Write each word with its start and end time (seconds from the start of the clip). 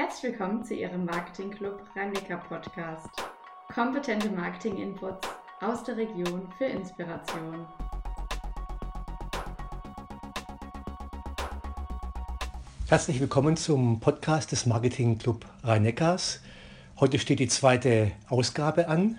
Herzlich 0.00 0.30
willkommen 0.30 0.62
zu 0.64 0.74
Ihrem 0.74 1.06
Marketing 1.06 1.50
Club 1.50 1.82
rhein 1.96 2.12
Podcast. 2.48 3.08
Kompetente 3.74 4.30
Marketing-Inputs 4.30 5.26
aus 5.60 5.82
der 5.82 5.96
Region 5.96 6.48
für 6.56 6.66
Inspiration. 6.66 7.66
Herzlich 12.86 13.18
willkommen 13.18 13.56
zum 13.56 13.98
Podcast 13.98 14.52
des 14.52 14.66
Marketing 14.66 15.18
Club 15.18 15.44
rhein 15.64 15.92
Heute 17.00 17.18
steht 17.18 17.40
die 17.40 17.48
zweite 17.48 18.12
Ausgabe 18.28 18.86
an. 18.86 19.18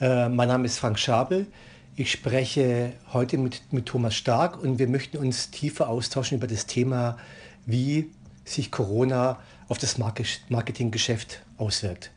Äh, 0.00 0.28
mein 0.28 0.48
Name 0.48 0.64
ist 0.64 0.80
Frank 0.80 0.98
Schabel. 0.98 1.46
Ich 1.94 2.10
spreche 2.10 2.94
heute 3.12 3.38
mit, 3.38 3.72
mit 3.72 3.86
Thomas 3.86 4.16
Stark 4.16 4.60
und 4.60 4.80
wir 4.80 4.88
möchten 4.88 5.18
uns 5.18 5.52
tiefer 5.52 5.88
austauschen 5.88 6.38
über 6.38 6.48
das 6.48 6.66
Thema, 6.66 7.18
wie 7.66 8.10
sich 8.44 8.72
Corona 8.72 9.38
auf 9.72 9.78
das 9.78 9.96
Marketinggeschäft 9.96 11.40
auswirkt. 11.56 12.10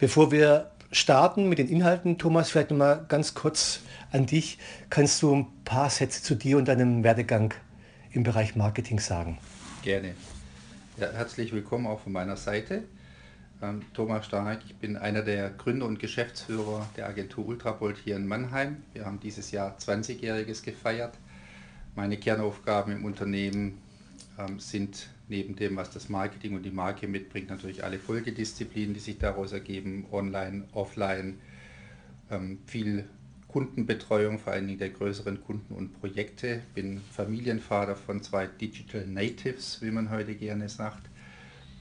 Bevor 0.00 0.32
wir 0.32 0.72
starten 0.90 1.48
mit 1.48 1.60
den 1.60 1.68
Inhalten, 1.68 2.18
Thomas, 2.18 2.50
vielleicht 2.50 2.72
nochmal 2.72 3.04
ganz 3.06 3.34
kurz 3.34 3.82
an 4.10 4.26
dich. 4.26 4.58
Kannst 4.90 5.22
du 5.22 5.36
ein 5.36 5.46
paar 5.64 5.88
Sätze 5.88 6.20
zu 6.20 6.34
dir 6.34 6.58
und 6.58 6.66
deinem 6.66 7.04
Werdegang 7.04 7.54
im 8.10 8.24
Bereich 8.24 8.56
Marketing 8.56 8.98
sagen? 8.98 9.38
Gerne. 9.82 10.16
Ja, 10.98 11.12
herzlich 11.12 11.52
willkommen 11.52 11.86
auch 11.86 12.00
von 12.00 12.12
meiner 12.12 12.36
Seite. 12.36 12.82
Ähm, 13.62 13.82
Thomas 13.94 14.26
Stark, 14.26 14.62
ich 14.66 14.74
bin 14.74 14.96
einer 14.96 15.22
der 15.22 15.50
Gründer 15.50 15.86
und 15.86 16.00
Geschäftsführer 16.00 16.88
der 16.96 17.06
Agentur 17.06 17.46
Ultrabold 17.46 17.98
hier 17.98 18.16
in 18.16 18.26
Mannheim. 18.26 18.82
Wir 18.94 19.06
haben 19.06 19.20
dieses 19.20 19.52
Jahr 19.52 19.76
20-jähriges 19.78 20.64
gefeiert. 20.64 21.14
Meine 21.94 22.16
Kernaufgaben 22.16 22.90
im 22.90 23.04
Unternehmen 23.04 23.78
ähm, 24.40 24.58
sind 24.58 25.08
neben 25.30 25.56
dem, 25.56 25.76
was 25.76 25.90
das 25.90 26.08
Marketing 26.08 26.54
und 26.54 26.64
die 26.64 26.70
Marke 26.70 27.08
mitbringt, 27.08 27.48
natürlich 27.48 27.84
alle 27.84 27.98
Folgedisziplinen, 27.98 28.94
die 28.94 29.00
sich 29.00 29.18
daraus 29.18 29.52
ergeben, 29.52 30.06
online, 30.10 30.64
offline, 30.72 31.38
ähm, 32.30 32.58
viel 32.66 33.04
Kundenbetreuung, 33.48 34.38
vor 34.38 34.52
allen 34.52 34.66
Dingen 34.66 34.78
der 34.78 34.90
größeren 34.90 35.42
Kunden 35.42 35.74
und 35.74 35.98
Projekte. 36.00 36.62
Bin 36.74 37.00
Familienvater 37.10 37.96
von 37.96 38.22
zwei 38.22 38.46
Digital 38.46 39.06
Natives, 39.06 39.82
wie 39.82 39.90
man 39.90 40.10
heute 40.10 40.34
gerne 40.34 40.68
sagt. 40.68 41.08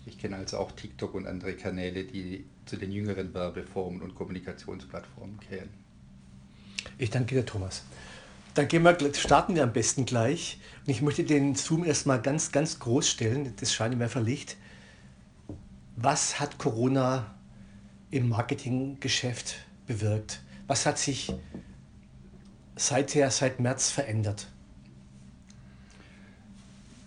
Ich 0.06 0.18
kenne 0.18 0.38
also 0.38 0.58
auch 0.58 0.72
TikTok 0.72 1.14
und 1.14 1.28
andere 1.28 1.54
Kanäle, 1.54 2.04
die 2.06 2.46
zu 2.66 2.78
den 2.78 2.92
jüngeren 2.92 3.34
Werbeformen 3.34 4.02
und 4.02 4.16
Kommunikationsplattformen 4.16 5.40
kehren. 5.40 5.70
Ich 6.98 7.10
danke 7.10 7.36
dir, 7.36 7.46
Thomas. 7.46 7.84
Dann 8.60 8.68
gehen 8.68 8.84
wir, 8.84 9.14
starten 9.14 9.56
wir 9.56 9.64
am 9.64 9.72
besten 9.72 10.04
gleich. 10.04 10.60
Und 10.86 10.92
ich 10.92 11.02
möchte 11.02 11.24
den 11.24 11.56
Zoom 11.56 11.86
erstmal 11.86 12.22
ganz, 12.22 12.52
ganz 12.52 12.78
groß 12.78 13.08
stellen. 13.08 13.54
Das 13.56 13.74
scheint 13.74 13.98
mir 13.98 14.10
verlicht. 14.10 14.58
Was 15.96 16.42
hat 16.42 16.58
Corona 16.58 17.34
im 18.12 18.28
Marketinggeschäft 18.28 19.66
bewirkt? 19.88 20.42
Was 20.68 20.86
hat 20.86 20.98
sich 20.98 21.34
seither, 22.76 23.32
seit 23.32 23.62
März 23.62 23.92
verändert? 23.92 24.50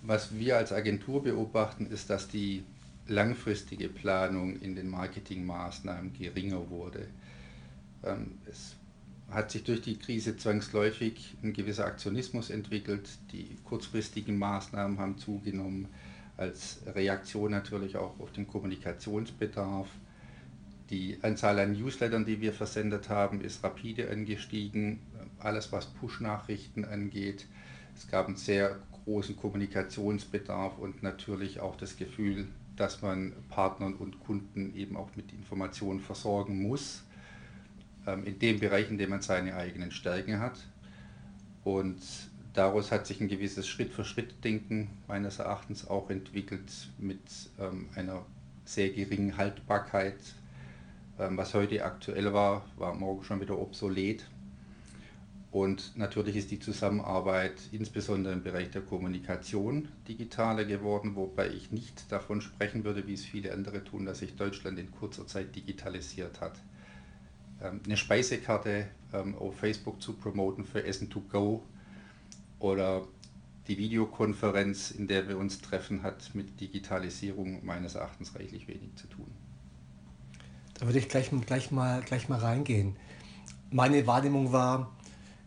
Was 0.00 0.34
wir 0.34 0.56
als 0.56 0.72
Agentur 0.72 1.22
beobachten, 1.22 1.84
ist, 1.84 2.08
dass 2.08 2.28
die 2.28 2.64
langfristige 3.08 3.90
Planung 3.90 4.58
in 4.58 4.74
den 4.74 4.88
Marketingmaßnahmen 4.88 6.14
geringer 6.14 6.70
wurde. 6.70 7.08
Ähm, 8.04 8.38
es 8.50 8.74
hat 9.32 9.50
sich 9.50 9.64
durch 9.64 9.80
die 9.80 9.98
Krise 9.98 10.36
zwangsläufig 10.36 11.34
ein 11.42 11.52
gewisser 11.52 11.86
Aktionismus 11.86 12.50
entwickelt. 12.50 13.08
Die 13.32 13.56
kurzfristigen 13.64 14.38
Maßnahmen 14.38 14.98
haben 14.98 15.18
zugenommen, 15.18 15.88
als 16.36 16.80
Reaktion 16.86 17.50
natürlich 17.50 17.96
auch 17.96 18.18
auf 18.20 18.32
den 18.32 18.46
Kommunikationsbedarf. 18.46 19.88
Die 20.90 21.18
Anzahl 21.22 21.58
an 21.58 21.72
Newslettern, 21.72 22.26
die 22.26 22.40
wir 22.40 22.52
versendet 22.52 23.08
haben, 23.08 23.40
ist 23.40 23.64
rapide 23.64 24.10
angestiegen. 24.10 25.00
Alles, 25.38 25.72
was 25.72 25.86
Push-Nachrichten 25.86 26.84
angeht. 26.84 27.46
Es 27.96 28.08
gab 28.08 28.26
einen 28.26 28.36
sehr 28.36 28.78
großen 29.04 29.36
Kommunikationsbedarf 29.36 30.78
und 30.78 31.02
natürlich 31.02 31.60
auch 31.60 31.76
das 31.76 31.96
Gefühl, 31.96 32.48
dass 32.76 33.02
man 33.02 33.32
Partnern 33.48 33.94
und 33.94 34.20
Kunden 34.20 34.74
eben 34.76 34.96
auch 34.96 35.08
mit 35.16 35.32
Informationen 35.32 36.00
versorgen 36.00 36.62
muss, 36.62 37.02
in 38.06 38.38
dem 38.38 38.60
Bereich, 38.60 38.90
in 38.90 38.98
dem 38.98 39.10
man 39.10 39.22
seine 39.22 39.54
eigenen 39.54 39.90
Stärken 39.90 40.40
hat. 40.40 40.58
Und 41.64 42.00
daraus 42.52 42.90
hat 42.90 43.06
sich 43.06 43.20
ein 43.20 43.28
gewisses 43.28 43.68
Schritt-für-Schritt-Denken 43.68 44.90
meines 45.08 45.38
Erachtens 45.38 45.86
auch 45.86 46.10
entwickelt 46.10 46.72
mit 46.98 47.20
ähm, 47.58 47.88
einer 47.94 48.24
sehr 48.64 48.90
geringen 48.90 49.36
Haltbarkeit. 49.36 50.18
Ähm, 51.18 51.36
was 51.36 51.54
heute 51.54 51.84
aktuell 51.84 52.32
war, 52.32 52.64
war 52.76 52.94
morgen 52.94 53.24
schon 53.24 53.40
wieder 53.40 53.58
obsolet. 53.58 54.26
Und 55.52 55.98
natürlich 55.98 56.36
ist 56.36 56.50
die 56.50 56.60
Zusammenarbeit 56.60 57.60
insbesondere 57.72 58.32
im 58.32 58.42
Bereich 58.42 58.70
der 58.70 58.80
Kommunikation 58.80 59.88
digitaler 60.08 60.64
geworden, 60.64 61.14
wobei 61.14 61.50
ich 61.50 61.70
nicht 61.70 62.10
davon 62.10 62.40
sprechen 62.40 62.84
würde, 62.84 63.06
wie 63.06 63.12
es 63.12 63.24
viele 63.24 63.52
andere 63.52 63.84
tun, 63.84 64.06
dass 64.06 64.20
sich 64.20 64.34
Deutschland 64.34 64.78
in 64.78 64.90
kurzer 64.90 65.26
Zeit 65.26 65.54
digitalisiert 65.54 66.40
hat. 66.40 66.54
Ähm, 67.62 67.80
eine 67.84 67.96
Speisekarte 67.96 68.88
ähm, 69.12 69.34
auf 69.36 69.56
Facebook 69.56 70.00
zu 70.02 70.14
promoten 70.14 70.64
für 70.64 70.84
Essen 70.84 71.10
to 71.10 71.20
go 71.20 71.62
oder 72.58 73.02
die 73.68 73.78
Videokonferenz, 73.78 74.90
in 74.90 75.06
der 75.06 75.28
wir 75.28 75.38
uns 75.38 75.60
treffen, 75.60 76.02
hat 76.02 76.34
mit 76.34 76.60
Digitalisierung 76.60 77.64
meines 77.64 77.94
Erachtens 77.94 78.34
reichlich 78.34 78.66
wenig 78.66 78.94
zu 78.96 79.06
tun. 79.06 79.26
Da 80.74 80.86
würde 80.86 80.98
ich 80.98 81.08
gleich, 81.08 81.30
gleich, 81.46 81.70
mal, 81.70 82.02
gleich 82.02 82.28
mal 82.28 82.40
reingehen. 82.40 82.96
Meine 83.70 84.06
Wahrnehmung 84.06 84.52
war, 84.52 84.90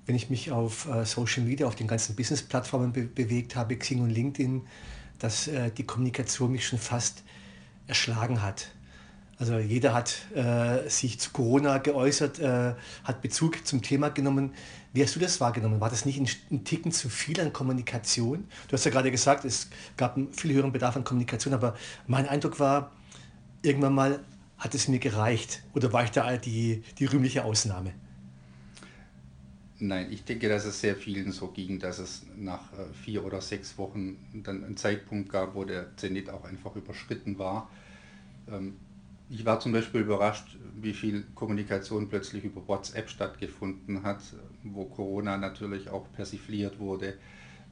wenn 0.06 0.16
ich 0.16 0.30
mich 0.30 0.52
auf 0.52 0.88
äh, 0.88 1.06
Social 1.06 1.44
Media, 1.44 1.68
auf 1.68 1.76
den 1.76 1.88
ganzen 1.88 2.16
Business-Plattformen 2.16 2.94
be 2.94 3.04
bewegt 3.04 3.56
habe, 3.56 3.76
Xing 3.76 4.02
und 4.02 4.12
LinkedIn, 4.12 4.62
dass 5.20 5.48
äh, 5.48 5.72
die 5.72 5.84
Kommunikation 5.84 6.52
mich 6.52 6.66
schon 6.66 6.80
fast 6.80 7.24
erschlagen 7.88 8.42
hat. 8.42 8.70
Also 9.38 9.58
jeder 9.58 9.94
hat 9.94 10.16
äh, 10.34 10.88
sich 10.90 11.20
zu 11.20 11.32
Corona 11.32 11.80
geäußert, 11.80 12.40
äh, 12.40 12.74
hat 13.04 13.22
Bezug 13.22 13.68
zum 13.68 13.82
Thema 13.82 14.10
genommen. 14.10 14.54
Wie 14.94 15.04
hast 15.04 15.16
du 15.16 15.20
das 15.20 15.42
wahrgenommen? 15.42 15.82
War 15.82 15.90
das 15.90 16.06
nicht 16.06 16.20
ein, 16.20 16.28
ein, 16.52 16.64
Ticken 16.64 16.94
zu 16.94 17.10
viel 17.10 17.42
an 17.42 17.52
Kommunikation? 17.52 18.46
Du 18.68 18.74
hast 18.74 18.86
ja 18.86 18.92
gerade 18.92 19.12
gesagt, 19.12 19.44
es 19.44 19.70
gab 19.98 20.16
einen 20.16 20.32
viel 20.32 20.54
höheren 20.54 20.72
Bedarf 20.72 20.96
an 20.96 21.04
Kommunikation, 21.04 21.54
aber 21.54 21.76
mein 22.08 22.30
Eindruck 22.30 22.62
war, 22.62 22.92
irgendwann 23.62 23.94
mal 23.94 24.20
hat 24.58 24.74
es 24.74 24.88
mir 24.88 25.00
gereicht 25.00 25.64
oder 25.74 25.92
war 25.92 26.06
ich 26.06 26.12
da 26.12 26.38
die, 26.38 26.84
die 26.98 27.06
rühmliche 27.06 27.44
Ausnahme? 27.44 27.92
Nein, 29.78 30.08
ich 30.12 30.24
denke, 30.24 30.48
dass 30.48 30.64
es 30.64 30.80
sehr 30.80 30.96
vielen 30.96 31.34
so 31.34 31.50
ging, 31.50 31.80
dass 31.80 32.00
es 32.00 32.26
nach 32.38 32.72
äh, 32.74 32.94
vier 33.04 33.26
oder 33.26 33.42
sechs 33.42 33.78
Wochen 33.78 34.16
dann 34.34 34.64
einen 34.64 34.78
Zeitpunkt 34.78 35.30
gab, 35.30 35.56
wo 35.56 35.66
der 35.66 35.98
Zenit 35.98 36.30
auch 36.30 36.46
einfach 36.46 36.78
überschritten 36.78 37.38
war. 37.38 37.70
Ich 39.30 39.44
war 39.44 39.60
zum 39.60 39.72
Beispiel 39.72 40.02
überrascht, 40.02 40.58
wie 40.76 40.94
viel 40.94 41.24
Kommunikation 41.34 42.10
plötzlich 42.10 42.44
über 42.44 42.68
WhatsApp 42.68 43.10
stattgefunden 43.10 44.04
hat, 44.04 44.22
wo 44.64 44.86
Corona 44.86 45.38
natürlich 45.38 45.90
auch 45.90 46.06
persifliert 46.14 46.80
wurde. 46.80 47.16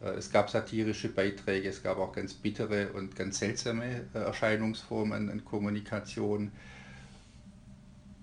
Äh, 0.02 0.12
es 0.12 0.31
gab 0.31 0.50
satirische 0.50 1.09
Beiträge, 1.09 1.69
es 1.69 1.84
gab 1.84 1.97
auch 1.97 2.12
ganz 2.12 2.34
bittere 2.34 2.92
und 2.94 3.16
ganz 3.16 3.40
seltsame 3.40 4.02
äh, 4.13 4.19
Erscheinungsformen 4.19 5.30
an 5.30 5.46
Kommunikation. 5.46 6.52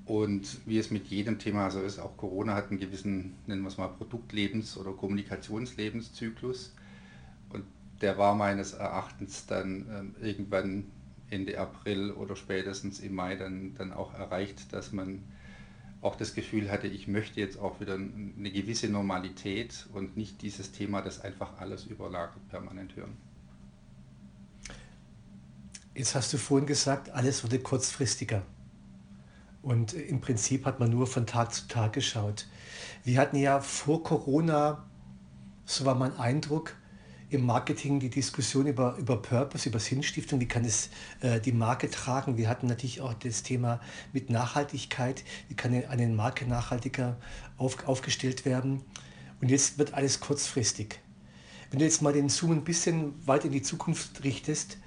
Und 0.07 0.67
wie 0.67 0.79
es 0.79 0.91
mit 0.91 1.07
jedem 1.07 1.39
Thema 1.39 1.71
so 1.71 1.81
ist, 1.81 2.01
auch 2.01 2.17
Corona 2.17 2.57
hat 2.57 2.71
einen 2.71 2.81
gewissen, 2.81 3.35
nennen 3.47 3.63
wir 3.63 3.69
es 3.69 3.79
mal, 3.79 3.91
Produktlebens- 3.91 4.77
oder 4.77 4.91
Kommunikationslebenszyklus. 4.91 6.75
Und 7.51 7.63
der 8.01 8.19
war 8.19 8.35
meines 8.35 8.73
Erachtens 8.73 9.47
dann 9.47 9.87
ähm, 9.89 10.15
irgendwann 10.21 10.87
Ende 11.31 11.59
April 11.59 12.11
oder 12.13 12.37
spätestens 12.37 13.01
im 13.01 13.15
Mai 13.15 13.37
dann, 13.37 13.75
dann 13.75 13.93
auch 13.93 14.15
erreicht, 14.15 14.73
dass 14.73 14.93
man 14.93 15.23
auch 16.03 16.17
das 16.17 16.35
Gefühl 16.35 16.71
hatte, 16.71 16.87
ich 16.87 17.09
möchte 17.09 17.41
jetzt 17.41 17.59
auch 17.59 17.81
wieder 17.81 17.95
eine 17.95 18.51
gewisse 18.51 18.89
Normalität 18.89 19.87
und 19.93 20.17
nicht 20.17 20.43
dieses 20.43 20.73
Thema, 20.73 21.03
das 21.03 21.21
einfach 21.21 21.59
alles 21.59 21.85
überlagert, 21.85 22.49
permanent 22.49 22.97
hören. 22.97 23.17
Jetzt 25.95 26.15
hast 26.15 26.33
du 26.33 26.39
vorhin 26.39 26.67
gesagt, 26.67 27.11
alles 27.11 27.45
wurde 27.45 27.59
kurzfristiger. 27.59 28.43
Und 29.63 29.93
im 29.93 30.21
Prinzip 30.23 30.65
hat 30.65 30.81
man 30.81 30.89
nur 30.89 31.07
von 31.07 31.27
Tag 31.27 31.53
zu 31.53 31.69
Tag 31.69 31.93
geschaut. 31.93 32.47
Wir 33.05 33.21
hatten 33.21 33.37
ja 33.37 33.61
vor 33.61 34.03
Corona, 34.03 34.87
so 35.67 35.85
war 35.85 35.95
mein 35.95 36.17
Eindruck, 36.17 36.75
im 37.31 37.47
Marketing 37.47 38.01
die 38.01 38.11
Diskussion 38.11 38.67
über, 38.67 38.97
über 38.97 39.17
Purpose, 39.23 39.69
über 39.69 39.79
Sinnstiftung, 39.79 40.41
wie 40.41 40.49
kann 40.49 40.65
es 40.65 40.91
äh, 41.21 41.41
die 41.41 41.53
Marke 41.53 41.89
tragen. 41.89 42.37
Wir 42.37 42.49
hatten 42.49 42.67
natürlich 42.67 43.01
auch 43.01 43.15
das 43.15 43.43
Thema 43.43 43.81
mit 44.13 44.31
Nachhaltigkeit, 44.31 45.25
wie 45.49 45.55
kann 45.55 45.73
eine 45.73 46.09
Marke 46.09 46.47
nachhaltiger 46.47 47.17
auf, 47.57 47.87
aufgestellt 47.87 48.45
werden. 48.45 48.83
Und 49.41 49.51
jetzt 49.51 49.79
wird 49.79 49.95
alles 49.95 50.21
kurzfristig. 50.21 50.99
Wenn 51.71 51.79
du 51.79 51.85
jetzt 51.85 52.03
mal 52.03 52.13
den 52.13 52.29
Zoom 52.29 52.51
ein 52.51 52.65
bisschen 52.65 53.15
weit 53.27 53.45
in 53.45 53.53
die 53.53 53.63
Zukunft 53.63 54.25
richtest, 54.25 54.79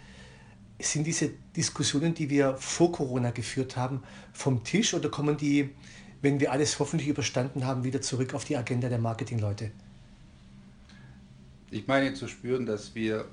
sind 0.81 1.07
diese 1.07 1.29
Diskussionen, 1.55 2.13
die 2.13 2.29
wir 2.29 2.57
vor 2.57 2.91
Corona 2.91 3.31
geführt 3.31 3.77
haben, 3.77 4.03
vom 4.33 4.65
Tisch 4.65 4.93
oder 4.93 5.09
kommen 5.09 5.37
die, 5.37 5.69
wenn 6.21 6.41
wir 6.41 6.51
alles 6.51 6.79
hoffentlich 6.79 7.07
überstanden 7.07 7.65
haben, 7.65 7.85
wieder 7.85 8.01
zurück 8.01 8.33
auf 8.33 8.43
die 8.43 8.57
Agenda 8.57 8.89
der 8.89 8.99
Marketingleute? 8.99 9.71
Ich 11.73 11.87
meine 11.87 12.13
zu 12.13 12.27
spüren, 12.27 12.67
dass 12.67 12.93
wir 12.93 13.25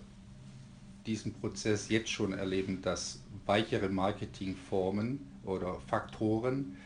diesen 1.05 1.35
Prozess 1.35 1.91
jetzt 1.91 2.09
schon 2.09 2.33
erleben, 2.33 2.81
dass 2.81 3.21
weichere 3.45 3.91
Marketingformen 3.91 5.21
oder 5.45 5.75
Faktoren 5.89 6.79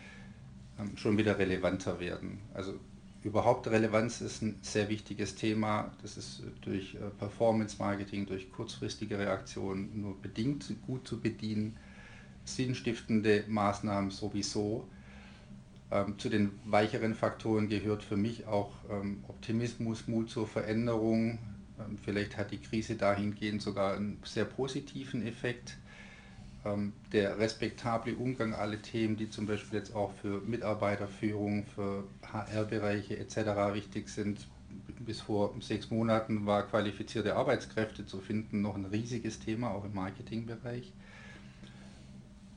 ähm, 0.81 0.97
schon 0.97 1.17
wieder 1.17 1.39
relevanter 1.39 2.01
werden. 2.01 2.41
Also 2.55 2.75
überhaupt 3.23 3.69
Relevanz 3.69 4.21
ist 4.21 4.43
ein 4.43 4.59
sehr 4.63 4.89
wichtiges 4.89 5.37
Thema. 5.37 5.93
Das 6.03 6.17
ist 6.17 6.43
durch 6.63 6.97
äh, 6.97 6.99
Performance 7.21 7.77
Marketing, 7.79 8.27
durch 8.27 8.51
kurzfristige 8.51 9.17
Reaktionen 9.17 10.01
nur 10.01 10.21
bedingt 10.21 10.75
gut 10.89 11.07
zu 11.07 11.21
bedienen. 11.21 11.77
Sinnstiftende 12.45 13.45
Maßnahmen 13.47 14.11
sowieso. 14.11 14.89
Ähm, 15.91 16.19
zu 16.19 16.29
den 16.29 16.53
weicheren 16.65 17.15
Faktoren 17.15 17.69
gehört 17.69 18.03
für 18.03 18.17
mich 18.17 18.47
auch 18.47 18.73
ähm, 18.91 19.23
Optimismus, 19.29 20.09
Mut 20.09 20.31
zur 20.31 20.47
Veränderung. 20.47 21.39
Ähm, 21.79 21.99
vielleicht 22.03 22.37
hat 22.37 22.51
die 22.51 22.59
Krise 22.59 22.97
dahingehend 22.97 23.63
sogar 23.63 23.95
einen 23.95 24.21
sehr 24.25 24.45
positiven 24.45 25.27
Effekt 25.27 25.77
ähm, 26.65 26.95
der 27.13 27.39
respektable 27.39 28.15
Umgang 28.17 28.55
alle 28.55 28.81
Themen, 28.81 29.17
die 29.17 29.29
zum 29.29 29.47
Beispiel 29.47 29.79
jetzt 29.79 29.95
auch 29.95 30.13
für 30.15 30.41
Mitarbeiterführung, 30.41 31.67
für 31.67 32.05
HR-Bereiche 32.33 33.19
etc. 33.19 33.75
wichtig 33.75 34.09
sind. 34.09 34.47
Bis 35.01 35.21
vor 35.21 35.55
sechs 35.61 35.91
Monaten 35.91 36.47
war 36.47 36.67
qualifizierte 36.67 37.37
Arbeitskräfte 37.37 38.07
zu 38.07 38.21
finden 38.21 38.63
noch 38.63 38.75
ein 38.75 38.87
riesiges 38.87 39.39
Thema, 39.39 39.71
auch 39.71 39.85
im 39.85 39.95
Marketingbereich. 39.95 40.93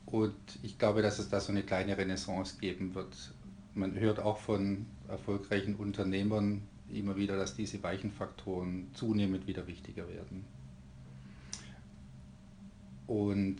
Und 0.08 0.34
ich 0.64 0.80
glaube, 0.80 1.02
dass 1.02 1.20
es 1.20 1.30
da 1.30 1.40
so 1.40 1.52
eine 1.52 1.64
kleine 1.64 1.98
Renaissance 1.98 2.58
geben 2.60 2.96
wird. 2.96 3.16
Man 3.76 4.00
hört 4.00 4.20
auch 4.20 4.40
von 4.40 4.86
erfolgreichen 5.08 5.76
Unternehmern 5.76 6.64
immer 6.92 7.16
wieder, 7.16 7.38
dass 7.38 7.56
diese 7.56 7.84
weichen 7.84 8.12
Faktoren 8.12 8.88
zunehmend 8.94 9.48
wieder 9.48 9.68
wichtiger 9.68 10.08
werden. 10.08 10.46
Und 13.06 13.60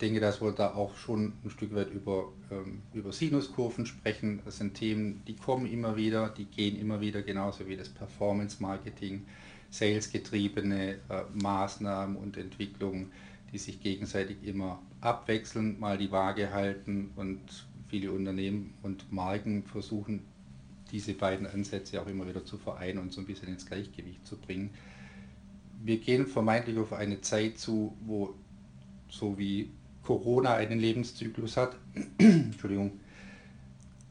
denke, 0.00 0.20
dass 0.20 0.40
wir 0.40 0.52
da 0.52 0.74
auch 0.74 0.96
schon 0.96 1.32
ein 1.44 1.50
Stück 1.50 1.74
weit 1.74 1.90
über, 1.90 2.32
ähm, 2.50 2.82
über 2.94 3.12
Sinuskurven 3.12 3.86
sprechen. 3.86 4.40
Das 4.44 4.58
sind 4.58 4.74
Themen, 4.74 5.22
die 5.26 5.36
kommen 5.36 5.66
immer 5.66 5.96
wieder, 5.96 6.28
die 6.30 6.46
gehen 6.46 6.78
immer 6.78 7.00
wieder, 7.00 7.22
genauso 7.22 7.68
wie 7.68 7.76
das 7.76 7.88
Performance-Marketing, 7.88 9.26
salesgetriebene 9.70 10.92
äh, 10.94 10.98
Maßnahmen 11.34 12.16
und 12.16 12.36
Entwicklungen, 12.36 13.12
die 13.52 13.58
sich 13.58 13.80
gegenseitig 13.80 14.38
immer 14.42 14.80
abwechseln, 15.00 15.78
mal 15.80 15.98
die 15.98 16.10
Waage 16.10 16.52
halten 16.52 17.10
und 17.16 17.40
viele 17.88 18.12
Unternehmen 18.12 18.74
und 18.82 19.12
Marken 19.12 19.64
versuchen, 19.64 20.22
diese 20.92 21.14
beiden 21.14 21.46
Ansätze 21.46 22.00
auch 22.00 22.06
immer 22.06 22.26
wieder 22.28 22.44
zu 22.44 22.58
vereinen 22.58 22.98
und 22.98 23.12
so 23.12 23.20
ein 23.20 23.26
bisschen 23.26 23.48
ins 23.48 23.66
Gleichgewicht 23.66 24.26
zu 24.26 24.36
bringen. 24.36 24.70
Wir 25.82 25.98
gehen 25.98 26.26
vermeintlich 26.26 26.78
auf 26.78 26.92
eine 26.92 27.20
Zeit 27.20 27.58
zu, 27.58 27.96
wo 28.04 28.34
so 29.08 29.38
wie 29.38 29.70
Corona 30.02 30.54
einen 30.54 30.78
Lebenszyklus 30.78 31.56
hat, 31.56 31.76
Entschuldigung, 32.18 33.00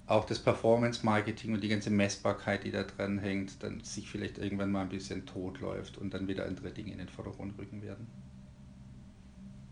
auch 0.08 0.26
das 0.26 0.40
Performance-Marketing 0.40 1.54
und 1.54 1.64
die 1.64 1.68
ganze 1.68 1.92
Messbarkeit, 1.92 2.64
die 2.64 2.72
da 2.72 2.84
dran 2.84 3.20
hängt, 3.20 3.62
dann 3.62 3.82
sich 3.84 4.10
vielleicht 4.10 4.40
irgendwann 4.40 4.72
mal 4.72 4.82
ein 4.82 4.90
bisschen 4.90 5.26
tot 5.26 5.62
läuft 5.62 5.98
und 5.98 6.14
dann 6.14 6.28
wieder 6.28 6.48
andere 6.48 6.72
Dinge 6.72 6.92
in 6.92 6.98
den 6.98 7.10
Vordergrund 7.10 7.58
rücken 7.60 7.84
werden. 7.84 8.08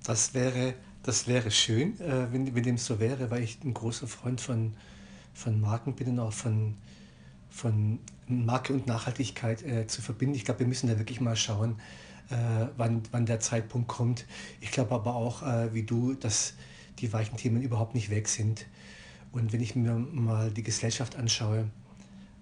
Das 0.03 0.33
wäre, 0.33 0.75
das 1.07 1.25
wäre 1.25 1.51
schön, 1.51 2.00
äh, 2.01 2.33
wenn, 2.33 2.54
wenn 2.54 2.63
dem 2.63 2.77
so 2.77 3.00
wäre, 3.00 3.31
weil 3.31 3.42
ich 3.42 3.63
ein 3.63 3.74
großer 3.74 4.07
Freund 4.07 4.42
von, 4.42 4.74
von 5.33 5.62
Marken 5.62 5.95
bin 5.95 6.09
und 6.09 6.19
auch 6.19 6.33
von, 6.33 6.75
von 7.50 8.00
Marke 8.27 8.74
und 8.74 8.88
Nachhaltigkeit 8.88 9.63
äh, 9.63 9.88
zu 9.88 10.01
verbinden. 10.01 10.36
Ich 10.36 10.44
glaube, 10.44 10.59
wir 10.59 10.68
müssen 10.68 10.89
da 10.89 11.00
wirklich 11.00 11.21
mal 11.21 11.38
schauen, 11.38 11.80
äh, 12.30 12.68
wann, 12.75 13.04
wann 13.12 13.25
der 13.25 13.39
Zeitpunkt 13.39 13.88
kommt. 13.88 14.25
Ich 14.59 14.71
glaube 14.71 14.94
aber 14.95 15.15
auch, 15.15 15.44
äh, 15.44 15.74
wie 15.74 15.83
du, 15.83 16.13
dass 16.13 16.56
die 17.00 17.13
weichen 17.13 17.38
Themen 17.38 17.62
überhaupt 17.62 17.95
nicht 17.95 18.09
weg 18.09 18.27
sind. 18.27 18.65
Und 19.31 19.54
wenn 19.54 19.62
ich 19.62 19.77
mir 19.77 19.94
mal 19.94 20.51
die 20.51 20.63
Gesellschaft 20.63 21.15
anschaue, 21.15 21.69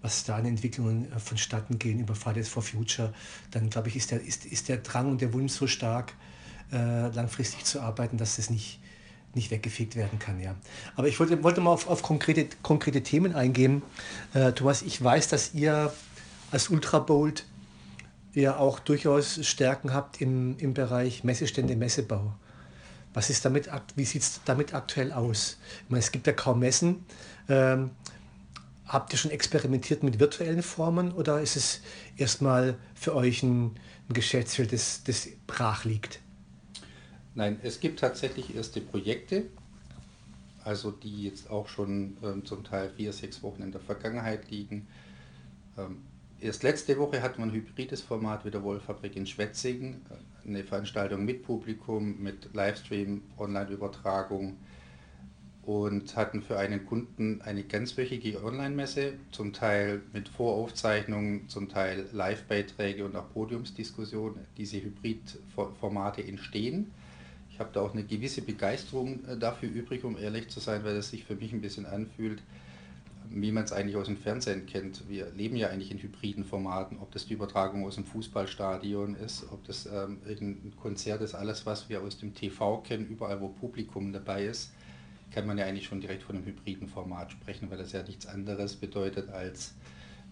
was 0.02 0.24
da 0.24 0.38
an 0.38 0.46
Entwicklungen 0.46 1.12
äh, 1.12 1.20
vonstatten 1.20 1.78
gehen 1.78 2.00
über 2.00 2.16
Fridays 2.16 2.50
for 2.50 2.64
Future, 2.64 3.14
dann 3.52 3.70
glaube 3.70 3.90
ich, 3.90 3.96
ist 3.96 4.10
der, 4.10 4.22
ist, 4.22 4.44
ist 4.44 4.70
der 4.70 4.78
Drang 4.78 5.12
und 5.12 5.22
der 5.22 5.34
Wunsch 5.34 5.54
so 5.54 5.68
stark, 5.68 6.16
äh, 6.72 7.08
langfristig 7.10 7.66
zu 7.66 7.82
arbeiten, 7.82 8.18
dass 8.18 8.38
das 8.38 8.50
nicht, 8.50 8.80
nicht 9.34 9.52
weggefegt 9.52 9.96
werden 9.96 10.20
kann. 10.20 10.40
Ja. 10.40 10.56
Aber 10.96 11.08
ich 11.08 11.20
wollte, 11.20 11.44
wollte 11.44 11.62
mal 11.62 11.72
auf, 11.72 11.88
auf 11.88 12.02
konkrete, 12.02 12.48
konkrete 12.62 13.04
Themen 13.04 13.36
eingehen. 13.36 13.82
Äh, 14.34 14.54
Thomas, 14.54 14.82
ich 14.82 15.04
weiß, 15.04 15.28
dass 15.28 15.54
ihr 15.54 15.94
als 16.52 16.70
Ultra 16.70 17.00
Bold 17.00 17.46
ihr 18.34 18.60
auch 18.60 18.80
durchaus 18.80 19.46
Stärken 19.46 19.94
habt 19.94 20.22
im, 20.22 20.58
im 20.58 20.74
Bereich 20.74 21.24
Messestände, 21.24 21.76
Messebau. 21.76 22.34
Was 23.14 23.30
ist 23.30 23.46
damit, 23.46 23.70
wie 23.96 24.04
sieht 24.04 24.24
es 24.24 24.42
damit 24.44 24.74
aktuell 24.74 25.14
aus? 25.14 25.58
Ich 25.86 25.90
meine, 25.90 26.04
es 26.04 26.12
gibt 26.12 26.28
ja 26.28 26.34
kaum 26.34 26.60
Messen. 26.60 27.06
Ähm, 27.48 27.92
habt 28.86 29.14
ihr 29.14 29.18
schon 29.18 29.32
experimentiert 29.32 30.04
mit 30.04 30.20
virtuellen 30.20 30.62
Formen 30.62 31.14
oder 31.14 31.40
ist 31.42 31.56
es 31.56 31.82
erstmal 32.18 32.76
für 32.94 33.16
euch 33.16 33.42
ein, 33.42 33.68
ein 34.10 34.14
Geschäftsfeld, 34.14 34.74
das, 34.74 35.02
das 35.06 35.30
brach 35.48 35.86
liegt? 35.86 36.20
Nein, 37.36 37.60
es 37.64 37.80
gibt 37.80 38.00
tatsächlich 38.00 38.56
erste 38.56 38.82
Projekte, 38.82 39.46
also 40.64 40.92
die 40.92 41.24
jetzt 41.24 41.50
auch 41.50 41.68
schon 41.68 42.18
ähm, 42.24 42.46
zum 42.46 42.64
Teil 42.64 42.90
vier, 42.96 43.14
sechs 43.14 43.44
Wochen 43.44 43.62
in 43.62 43.72
der 43.72 43.82
Vergangenheit 43.82 44.50
liegen. 44.50 44.88
Ähm, 45.78 46.02
Erst 46.42 46.64
letzte 46.64 46.98
Woche 46.98 47.22
hatten 47.22 47.38
wir 47.38 47.46
ein 47.46 47.54
hybrides 47.54 48.02
Format 48.02 48.46
wie 48.46 48.52
der 48.52 48.62
Wollfabrik 48.62 49.16
in 49.16 49.26
Schwetzingen, 49.26 50.02
eine 50.46 50.64
Veranstaltung 50.64 51.24
mit 51.24 51.44
Publikum, 51.44 52.22
mit 52.22 52.54
Livestream, 52.54 53.24
Online-Übertragung 53.38 54.58
und 55.64 56.16
hatten 56.16 56.44
für 56.44 56.60
einen 56.60 56.86
Kunden 56.86 57.42
eine 57.42 57.64
ganzwöchige 57.64 58.44
Online-Messe, 58.44 59.14
zum 59.32 59.54
Teil 59.54 60.02
mit 60.12 60.28
Voraufzeichnungen, 60.28 61.48
zum 61.48 61.70
Teil 61.70 62.06
Live-Beiträge 62.12 63.06
und 63.06 63.16
auch 63.16 63.32
Podiumsdiskussionen. 63.34 64.46
Diese 64.58 64.82
Hybrid-Formate 64.82 66.24
entstehen. 66.24 66.92
Ich 67.56 67.60
habe 67.62 67.70
da 67.72 67.80
auch 67.80 67.94
eine 67.94 68.04
gewisse 68.04 68.42
Begeisterung 68.42 69.24
äh, 69.26 69.38
dafür 69.38 69.70
übrig, 69.70 70.04
um 70.04 70.18
ehrlich 70.18 70.50
zu 70.50 70.60
sein, 70.60 70.84
weil 70.84 70.98
es 70.98 71.12
sich 71.12 71.24
für 71.24 71.36
mich 71.36 71.54
ein 71.54 71.62
bisschen 71.62 71.86
anfühlt, 71.86 72.44
wie 73.30 73.50
man 73.54 73.64
es 73.64 73.72
eigentlich 73.72 73.96
aus 73.96 74.08
dem 74.08 74.18
Fernsehen 74.18 74.66
kennt. 74.66 75.08
Wir 75.08 75.32
leben 75.32 75.56
ja 75.56 75.70
eigentlich 75.70 75.90
in 75.90 76.00
hybriden 76.00 76.44
Formaten, 76.44 77.00
ob 77.00 77.14
das 77.14 77.28
die 77.28 77.34
Übertragung 77.34 77.86
aus 77.86 77.96
dem 77.96 78.04
Fußballstadion 78.04 79.16
ist, 79.16 79.46
ob 79.54 79.64
das 79.64 79.86
ähm, 79.86 80.18
irgendein 80.28 80.76
Konzert 80.76 81.22
ist, 81.22 81.34
alles 81.34 81.66
was 81.66 81.88
wir 81.88 82.02
aus 82.02 82.18
dem 82.18 82.36
TV 82.36 82.80
kennen, 82.80 83.08
überall 83.08 83.40
wo 83.40 83.48
Publikum 83.48 84.12
dabei 84.12 84.44
ist, 84.44 84.74
kann 85.32 85.48
man 85.48 85.58
ja 85.58 85.64
eigentlich 85.64 85.86
schon 85.86 86.02
direkt 86.02 86.24
von 86.24 86.36
einem 86.36 86.46
hybriden 86.46 86.90
Format 86.90 87.32
sprechen, 87.32 87.72
weil 87.72 87.78
das 87.78 87.94
ja 87.94 88.04
nichts 88.04 88.26
anderes 88.26 88.76
bedeutet 88.76 89.30
als 89.30 89.76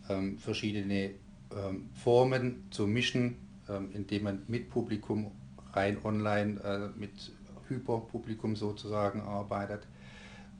ähm, 0.10 0.38
verschiedene 0.39 1.12
ähm, 1.56 1.89
Formen 1.94 2.65
zu 2.70 2.86
mischen, 2.86 3.38
ähm, 3.70 3.92
indem 3.94 4.24
man 4.24 4.42
mit 4.50 4.70
Publikum 4.70 5.32
rein 5.74 5.98
online, 6.03 6.60
äh, 6.62 7.00
mit 7.00 7.32
Hyperpublikum 7.68 8.56
sozusagen 8.56 9.22
arbeitet 9.22 9.88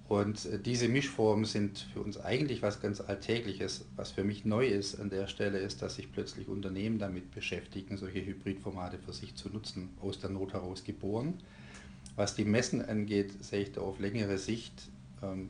und 0.10 0.46
äh, 0.46 0.60
diese 0.60 0.90
Mischformen 0.90 1.46
sind 1.46 1.88
für 1.94 2.02
uns 2.02 2.20
eigentlich 2.20 2.62
was 2.62 2.82
ganz 2.82 3.02
Alltägliches. 3.02 3.86
Was 3.96 4.12
für 4.12 4.24
mich 4.24 4.46
neu 4.46 4.68
ist 4.68 5.00
an 5.00 5.10
der 5.10 5.28
Stelle 5.28 5.60
ist, 5.60 5.82
dass 5.82 5.96
sich 5.96 6.12
plötzlich 6.12 6.48
Unternehmen 6.48 7.00
damit 7.00 7.32
beschäftigen, 7.32 7.98
solche 7.98 8.26
Hybridformate 8.26 9.00
für 9.00 9.14
sich 9.14 9.36
zu 9.36 9.50
nutzen, 9.50 9.90
aus 10.02 10.20
der 10.20 10.30
Not 10.30 10.54
heraus 10.54 10.84
geboren. 10.84 11.36
Was 12.16 12.36
die 12.36 12.46
Messen 12.46 12.84
angeht, 12.84 13.44
sehe 13.44 13.64
ich 13.64 13.72
da 13.72 13.82
auf 13.82 14.00
längere 14.00 14.38
Sicht, 14.38 14.74
ähm, 15.22 15.50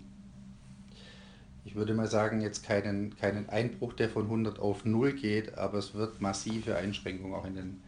ich 1.65 1.75
würde 1.75 1.93
mal 1.93 2.07
sagen, 2.07 2.41
jetzt 2.41 2.65
keinen, 2.65 3.15
keinen 3.17 3.49
Einbruch, 3.49 3.93
der 3.93 4.09
von 4.09 4.23
100 4.23 4.59
auf 4.59 4.85
0 4.85 5.13
geht, 5.13 5.57
aber 5.57 5.77
es 5.77 5.93
wird 5.93 6.21
massive 6.21 6.75
Einschränkungen 6.75 7.33
auch 7.33 7.45
in 7.45 7.55
den 7.55 7.81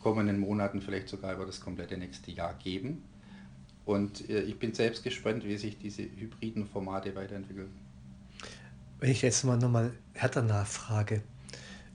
kommenden 0.00 0.38
Monaten, 0.38 0.80
vielleicht 0.80 1.08
sogar 1.08 1.34
über 1.34 1.46
das 1.46 1.60
komplette 1.60 1.96
nächste 1.96 2.30
Jahr 2.30 2.54
geben. 2.54 3.02
Und 3.84 4.28
äh, 4.28 4.42
ich 4.42 4.58
bin 4.58 4.74
selbst 4.74 5.02
gespannt, 5.02 5.44
wie 5.44 5.56
sich 5.56 5.78
diese 5.78 6.02
hybriden 6.02 6.66
Formate 6.66 7.14
weiterentwickeln. 7.14 7.70
Wenn 8.98 9.10
ich 9.10 9.22
jetzt 9.22 9.44
mal 9.44 9.56
nochmal 9.56 9.92
härter 10.12 10.42
nachfrage 10.42 11.22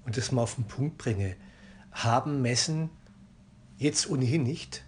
und 0.06 0.18
das 0.18 0.32
mal 0.32 0.42
auf 0.42 0.56
den 0.56 0.66
Punkt 0.66 0.98
bringe, 0.98 1.36
haben 1.92 2.42
Messen 2.42 2.90
jetzt 3.78 4.10
ohnehin 4.10 4.44
nicht, 4.44 4.84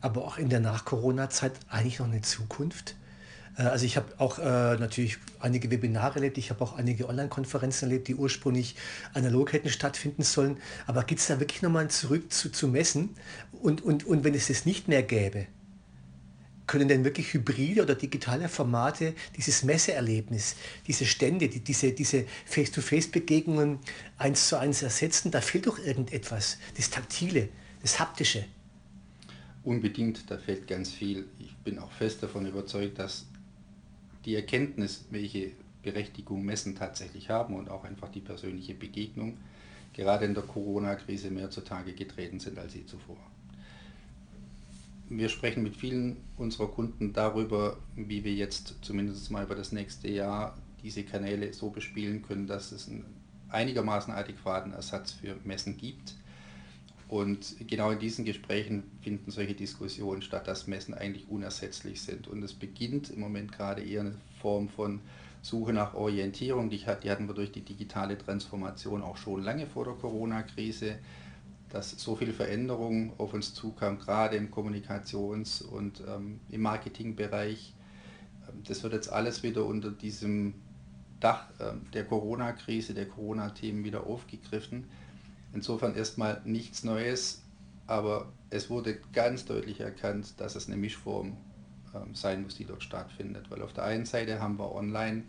aber 0.00 0.24
auch 0.24 0.38
in 0.38 0.48
der 0.48 0.60
Nach-Corona-Zeit 0.60 1.52
eigentlich 1.68 1.98
noch 1.98 2.06
eine 2.06 2.20
Zukunft? 2.20 2.96
Äh, 3.58 3.62
also 3.62 3.84
ich 3.84 3.96
habe 3.96 4.06
auch 4.18 4.38
äh, 4.38 4.42
natürlich 4.42 5.18
einige 5.40 5.70
Webinare 5.70 6.16
erlebt, 6.16 6.38
ich 6.38 6.50
habe 6.50 6.62
auch 6.62 6.76
einige 6.76 7.08
Online-Konferenzen 7.08 7.86
erlebt, 7.86 8.08
die 8.08 8.14
ursprünglich 8.14 8.76
analog 9.12 9.52
hätten 9.52 9.68
stattfinden 9.68 10.22
sollen. 10.22 10.56
Aber 10.86 11.04
gibt 11.04 11.20
es 11.20 11.26
da 11.26 11.40
wirklich 11.40 11.62
nochmal 11.62 11.88
zurück 11.88 12.32
zu, 12.32 12.50
zu 12.50 12.68
messen? 12.68 13.10
Und, 13.60 13.82
und, 13.82 14.06
und 14.06 14.24
wenn 14.24 14.34
es 14.34 14.48
das 14.48 14.64
nicht 14.64 14.88
mehr 14.88 15.02
gäbe, 15.02 15.46
können 16.66 16.86
denn 16.86 17.02
wirklich 17.02 17.32
hybride 17.32 17.82
oder 17.82 17.94
digitale 17.94 18.46
Formate 18.48 19.14
dieses 19.36 19.62
Messeerlebnis, 19.64 20.54
diese 20.86 21.06
Stände, 21.06 21.48
die, 21.48 21.60
diese, 21.60 21.92
diese 21.92 22.26
Face-to-Face-Begegnungen 22.44 23.78
eins 24.18 24.48
zu 24.48 24.58
eins 24.58 24.82
ersetzen? 24.82 25.30
Da 25.30 25.40
fehlt 25.40 25.66
doch 25.66 25.78
irgendetwas, 25.78 26.58
das 26.76 26.90
Taktile, 26.90 27.48
das 27.80 27.98
Haptische. 27.98 28.44
Unbedingt, 29.64 30.30
da 30.30 30.36
fehlt 30.36 30.66
ganz 30.66 30.90
viel. 30.90 31.26
Ich 31.38 31.56
bin 31.56 31.78
auch 31.78 31.90
fest 31.90 32.22
davon 32.22 32.46
überzeugt, 32.46 32.98
dass 32.98 33.26
die 34.28 34.34
Erkenntnis, 34.34 35.06
welche 35.08 35.52
Berechtigung 35.82 36.44
Messen 36.44 36.76
tatsächlich 36.76 37.30
haben 37.30 37.54
und 37.54 37.70
auch 37.70 37.84
einfach 37.84 38.10
die 38.10 38.20
persönliche 38.20 38.74
Begegnung, 38.74 39.38
gerade 39.94 40.26
in 40.26 40.34
der 40.34 40.42
Corona-Krise 40.42 41.30
mehr 41.30 41.50
zutage 41.50 41.94
getreten 41.94 42.38
sind 42.38 42.58
als 42.58 42.74
je 42.74 42.84
zuvor. 42.84 43.16
Wir 45.08 45.30
sprechen 45.30 45.62
mit 45.62 45.76
vielen 45.76 46.18
unserer 46.36 46.66
Kunden 46.66 47.14
darüber, 47.14 47.78
wie 47.96 48.22
wir 48.22 48.34
jetzt 48.34 48.74
zumindest 48.82 49.30
mal 49.30 49.44
über 49.44 49.54
das 49.54 49.72
nächste 49.72 50.10
Jahr 50.10 50.58
diese 50.82 51.04
Kanäle 51.04 51.54
so 51.54 51.70
bespielen 51.70 52.20
können, 52.20 52.46
dass 52.46 52.70
es 52.70 52.86
einen 52.86 53.06
einigermaßen 53.48 54.12
adäquaten 54.12 54.74
Ersatz 54.74 55.12
für 55.12 55.36
Messen 55.44 55.78
gibt 55.78 56.14
und 57.08 57.56
genau 57.66 57.90
in 57.90 57.98
diesen 57.98 58.26
Gesprächen 58.26 58.82
finden 59.00 59.30
solche 59.30 59.54
Diskussionen 59.54 60.20
statt, 60.20 60.46
dass 60.46 60.66
Messen 60.66 60.92
eigentlich 60.92 61.28
unersetzlich 61.28 62.02
sind. 62.02 62.28
Und 62.28 62.42
es 62.42 62.52
beginnt 62.52 63.08
im 63.08 63.20
Moment 63.20 63.50
gerade 63.50 63.82
eher 63.82 64.00
eine 64.02 64.14
Form 64.40 64.68
von 64.68 65.00
Suche 65.40 65.72
nach 65.72 65.94
Orientierung. 65.94 66.68
Die, 66.68 66.84
hatten 66.84 67.26
wir 67.26 67.34
durch 67.34 67.50
die 67.50 67.62
digitale 67.62 68.18
Transformation 68.18 69.02
auch 69.02 69.16
schon 69.16 69.42
lange 69.42 69.66
vor 69.66 69.84
der 69.84 69.94
Corona-Krise, 69.94 70.98
dass 71.70 71.90
so 71.92 72.14
viel 72.14 72.32
Veränderung 72.32 73.14
auf 73.16 73.32
uns 73.32 73.54
zukam, 73.54 73.98
gerade 73.98 74.36
im 74.36 74.50
Kommunikations- 74.50 75.62
und 75.62 76.02
ähm, 76.06 76.40
im 76.50 76.60
Marketingbereich. 76.60 77.74
Ähm, 78.48 78.62
das 78.66 78.82
wird 78.82 78.92
jetzt 78.92 79.10
alles 79.10 79.42
wieder 79.42 79.64
unter 79.64 79.90
diesem 79.90 80.54
Dach 81.20 81.48
äh, 81.58 81.72
der 81.94 82.04
Corona-Krise, 82.04 82.92
der 82.92 83.08
Corona-Themen 83.08 83.82
wieder 83.84 84.06
aufgegriffen. 84.06 84.84
Insofern 85.52 85.94
erstmal 85.94 86.40
nichts 86.44 86.84
Neues, 86.84 87.42
aber 87.86 88.32
es 88.50 88.70
wurde 88.70 88.98
ganz 89.12 89.44
deutlich 89.44 89.80
erkannt, 89.80 90.34
dass 90.38 90.56
es 90.56 90.66
eine 90.66 90.76
Mischform 90.76 91.36
ähm, 91.94 92.14
sein 92.14 92.42
muss, 92.42 92.56
die 92.56 92.64
dort 92.64 92.82
stattfindet. 92.82 93.50
Weil 93.50 93.62
auf 93.62 93.72
der 93.72 93.84
einen 93.84 94.04
Seite 94.04 94.40
haben 94.40 94.58
wir 94.58 94.74
online 94.74 95.24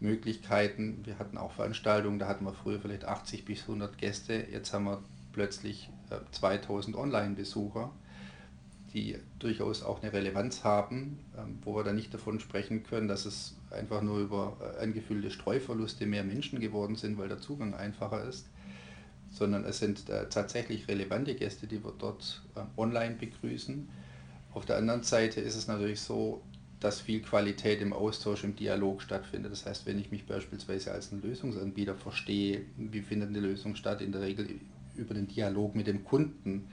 Möglichkeiten, 0.00 1.00
wir 1.04 1.18
hatten 1.18 1.38
auch 1.38 1.52
Veranstaltungen, 1.52 2.18
da 2.18 2.26
hatten 2.26 2.44
wir 2.44 2.54
früher 2.54 2.80
vielleicht 2.80 3.04
80 3.04 3.44
bis 3.44 3.62
100 3.62 3.98
Gäste, 3.98 4.46
jetzt 4.50 4.72
haben 4.72 4.84
wir 4.86 5.02
plötzlich 5.32 5.90
äh, 6.10 6.16
2000 6.32 6.96
Online-Besucher, 6.96 7.90
die 8.92 9.18
durchaus 9.38 9.82
auch 9.84 10.02
eine 10.02 10.12
Relevanz 10.12 10.64
haben, 10.64 11.18
ähm, 11.38 11.58
wo 11.62 11.76
wir 11.76 11.84
dann 11.84 11.96
nicht 11.96 12.12
davon 12.12 12.40
sprechen 12.40 12.82
können, 12.82 13.08
dass 13.08 13.24
es 13.24 13.56
einfach 13.70 14.02
nur 14.02 14.18
über 14.18 14.56
äh, 14.60 14.82
angefüllte 14.82 15.30
Streuverluste 15.30 16.06
mehr 16.06 16.24
Menschen 16.24 16.60
geworden 16.60 16.96
sind, 16.96 17.18
weil 17.18 17.28
der 17.28 17.38
Zugang 17.38 17.74
einfacher 17.74 18.24
ist 18.24 18.46
sondern 19.30 19.64
es 19.64 19.78
sind 19.78 20.08
äh, 20.08 20.28
tatsächlich 20.28 20.88
relevante 20.88 21.34
Gäste, 21.34 21.66
die 21.66 21.82
wir 21.82 21.92
dort 21.96 22.42
äh, 22.56 22.60
online 22.76 23.14
begrüßen. 23.14 23.88
Auf 24.52 24.66
der 24.66 24.76
anderen 24.76 25.02
Seite 25.02 25.40
ist 25.40 25.56
es 25.56 25.68
natürlich 25.68 26.00
so, 26.00 26.42
dass 26.80 27.00
viel 27.00 27.20
Qualität 27.20 27.80
im 27.82 27.92
Austausch, 27.92 28.42
im 28.42 28.56
Dialog 28.56 29.02
stattfindet. 29.02 29.52
Das 29.52 29.66
heißt, 29.66 29.86
wenn 29.86 29.98
ich 30.00 30.10
mich 30.10 30.26
beispielsweise 30.26 30.92
als 30.92 31.12
ein 31.12 31.22
Lösungsanbieter 31.22 31.94
verstehe, 31.94 32.62
wie 32.76 33.02
findet 33.02 33.28
eine 33.28 33.40
Lösung 33.40 33.76
statt? 33.76 34.00
In 34.00 34.12
der 34.12 34.22
Regel 34.22 34.48
über 34.96 35.14
den 35.14 35.28
Dialog 35.28 35.76
mit 35.76 35.86
dem 35.86 36.04
Kunden. 36.04 36.68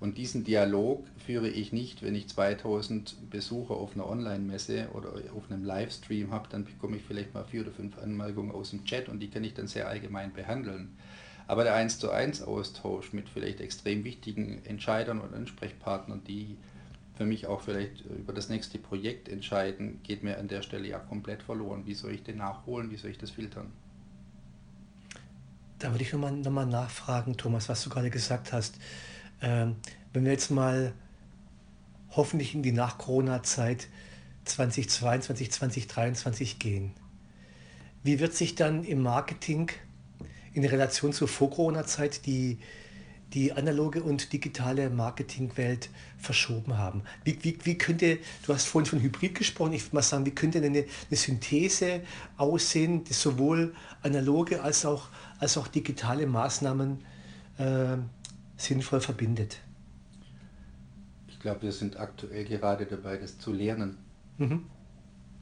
Und 0.00 0.16
diesen 0.16 0.44
Dialog 0.44 1.06
führe 1.26 1.48
ich 1.48 1.74
nicht, 1.74 2.02
wenn 2.02 2.14
ich 2.14 2.26
2000 2.28 3.28
Besucher 3.28 3.74
auf 3.74 3.94
einer 3.94 4.08
Online-Messe 4.08 4.88
oder 4.94 5.12
auf 5.36 5.50
einem 5.50 5.62
Livestream 5.62 6.30
habe, 6.30 6.48
dann 6.50 6.64
bekomme 6.64 6.96
ich 6.96 7.02
vielleicht 7.02 7.34
mal 7.34 7.44
vier 7.44 7.60
oder 7.60 7.70
fünf 7.70 7.98
Anmerkungen 7.98 8.50
aus 8.50 8.70
dem 8.70 8.86
Chat 8.86 9.10
und 9.10 9.20
die 9.20 9.28
kann 9.28 9.44
ich 9.44 9.52
dann 9.52 9.66
sehr 9.66 9.88
allgemein 9.88 10.32
behandeln. 10.32 10.96
Aber 11.50 11.64
der 11.64 11.74
1 11.74 11.98
zu 11.98 12.12
1 12.12 12.42
Austausch 12.42 13.12
mit 13.12 13.28
vielleicht 13.28 13.60
extrem 13.60 14.04
wichtigen 14.04 14.64
Entscheidern 14.66 15.20
und 15.20 15.34
Ansprechpartnern, 15.34 16.22
die 16.22 16.56
für 17.16 17.24
mich 17.24 17.48
auch 17.48 17.60
vielleicht 17.60 18.02
über 18.02 18.32
das 18.32 18.48
nächste 18.48 18.78
Projekt 18.78 19.28
entscheiden, 19.28 19.98
geht 20.04 20.22
mir 20.22 20.38
an 20.38 20.46
der 20.46 20.62
Stelle 20.62 20.86
ja 20.86 21.00
komplett 21.00 21.42
verloren. 21.42 21.86
Wie 21.86 21.94
soll 21.94 22.12
ich 22.12 22.22
den 22.22 22.36
nachholen? 22.36 22.92
Wie 22.92 22.96
soll 22.96 23.10
ich 23.10 23.18
das 23.18 23.32
filtern? 23.32 23.72
Da 25.80 25.90
würde 25.90 26.04
ich 26.04 26.12
nochmal 26.12 26.30
noch 26.30 26.52
mal 26.52 26.66
nachfragen, 26.66 27.36
Thomas, 27.36 27.68
was 27.68 27.82
du 27.82 27.90
gerade 27.90 28.10
gesagt 28.10 28.52
hast. 28.52 28.76
Ähm, 29.42 29.74
wenn 30.12 30.22
wir 30.22 30.30
jetzt 30.30 30.52
mal 30.52 30.92
hoffentlich 32.10 32.54
in 32.54 32.62
die 32.62 32.70
Nach-Corona-Zeit 32.70 33.88
2022, 34.44 35.50
2023 35.50 36.60
gehen, 36.60 36.92
wie 38.04 38.20
wird 38.20 38.34
sich 38.34 38.54
dann 38.54 38.84
im 38.84 39.02
Marketing 39.02 39.72
in 40.52 40.64
Relation 40.64 41.12
zur 41.12 41.28
Vor-Corona-Zeit 41.28 42.26
die, 42.26 42.58
die 43.32 43.52
analoge 43.52 44.02
und 44.02 44.32
digitale 44.32 44.90
Marketingwelt 44.90 45.88
verschoben 46.18 46.76
haben. 46.76 47.02
Wie, 47.24 47.38
wie, 47.42 47.58
wie 47.62 47.78
könnte, 47.78 48.18
du 48.44 48.52
hast 48.52 48.66
vorhin 48.66 48.86
von 48.86 49.00
Hybrid 49.00 49.36
gesprochen, 49.36 49.72
ich 49.72 49.84
würde 49.84 49.96
mal 49.96 50.02
sagen, 50.02 50.26
wie 50.26 50.32
könnte 50.32 50.58
eine, 50.58 50.66
eine 50.66 50.86
Synthese 51.12 52.00
aussehen, 52.36 53.04
die 53.04 53.12
sowohl 53.12 53.74
analoge 54.02 54.62
als 54.62 54.84
auch, 54.84 55.08
als 55.38 55.56
auch 55.56 55.68
digitale 55.68 56.26
Maßnahmen 56.26 56.98
äh, 57.58 57.96
sinnvoll 58.56 59.00
verbindet? 59.00 59.60
Ich 61.28 61.38
glaube, 61.38 61.62
wir 61.62 61.72
sind 61.72 61.98
aktuell 61.98 62.44
gerade 62.44 62.84
dabei, 62.84 63.16
das 63.16 63.38
zu 63.38 63.52
lernen. 63.52 63.96
Mhm. 64.38 64.64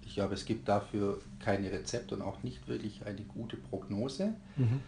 Ich 0.07 0.15
glaube, 0.15 0.35
es 0.35 0.45
gibt 0.45 0.69
dafür 0.69 1.21
keine 1.41 1.71
Rezepte 1.73 2.15
und 2.15 2.23
auch 2.23 2.43
nicht 2.43 2.69
wirklich 2.69 3.05
eine 3.07 3.23
gute 3.23 3.57
Prognose. 3.57 4.35
Mhm 4.57 4.81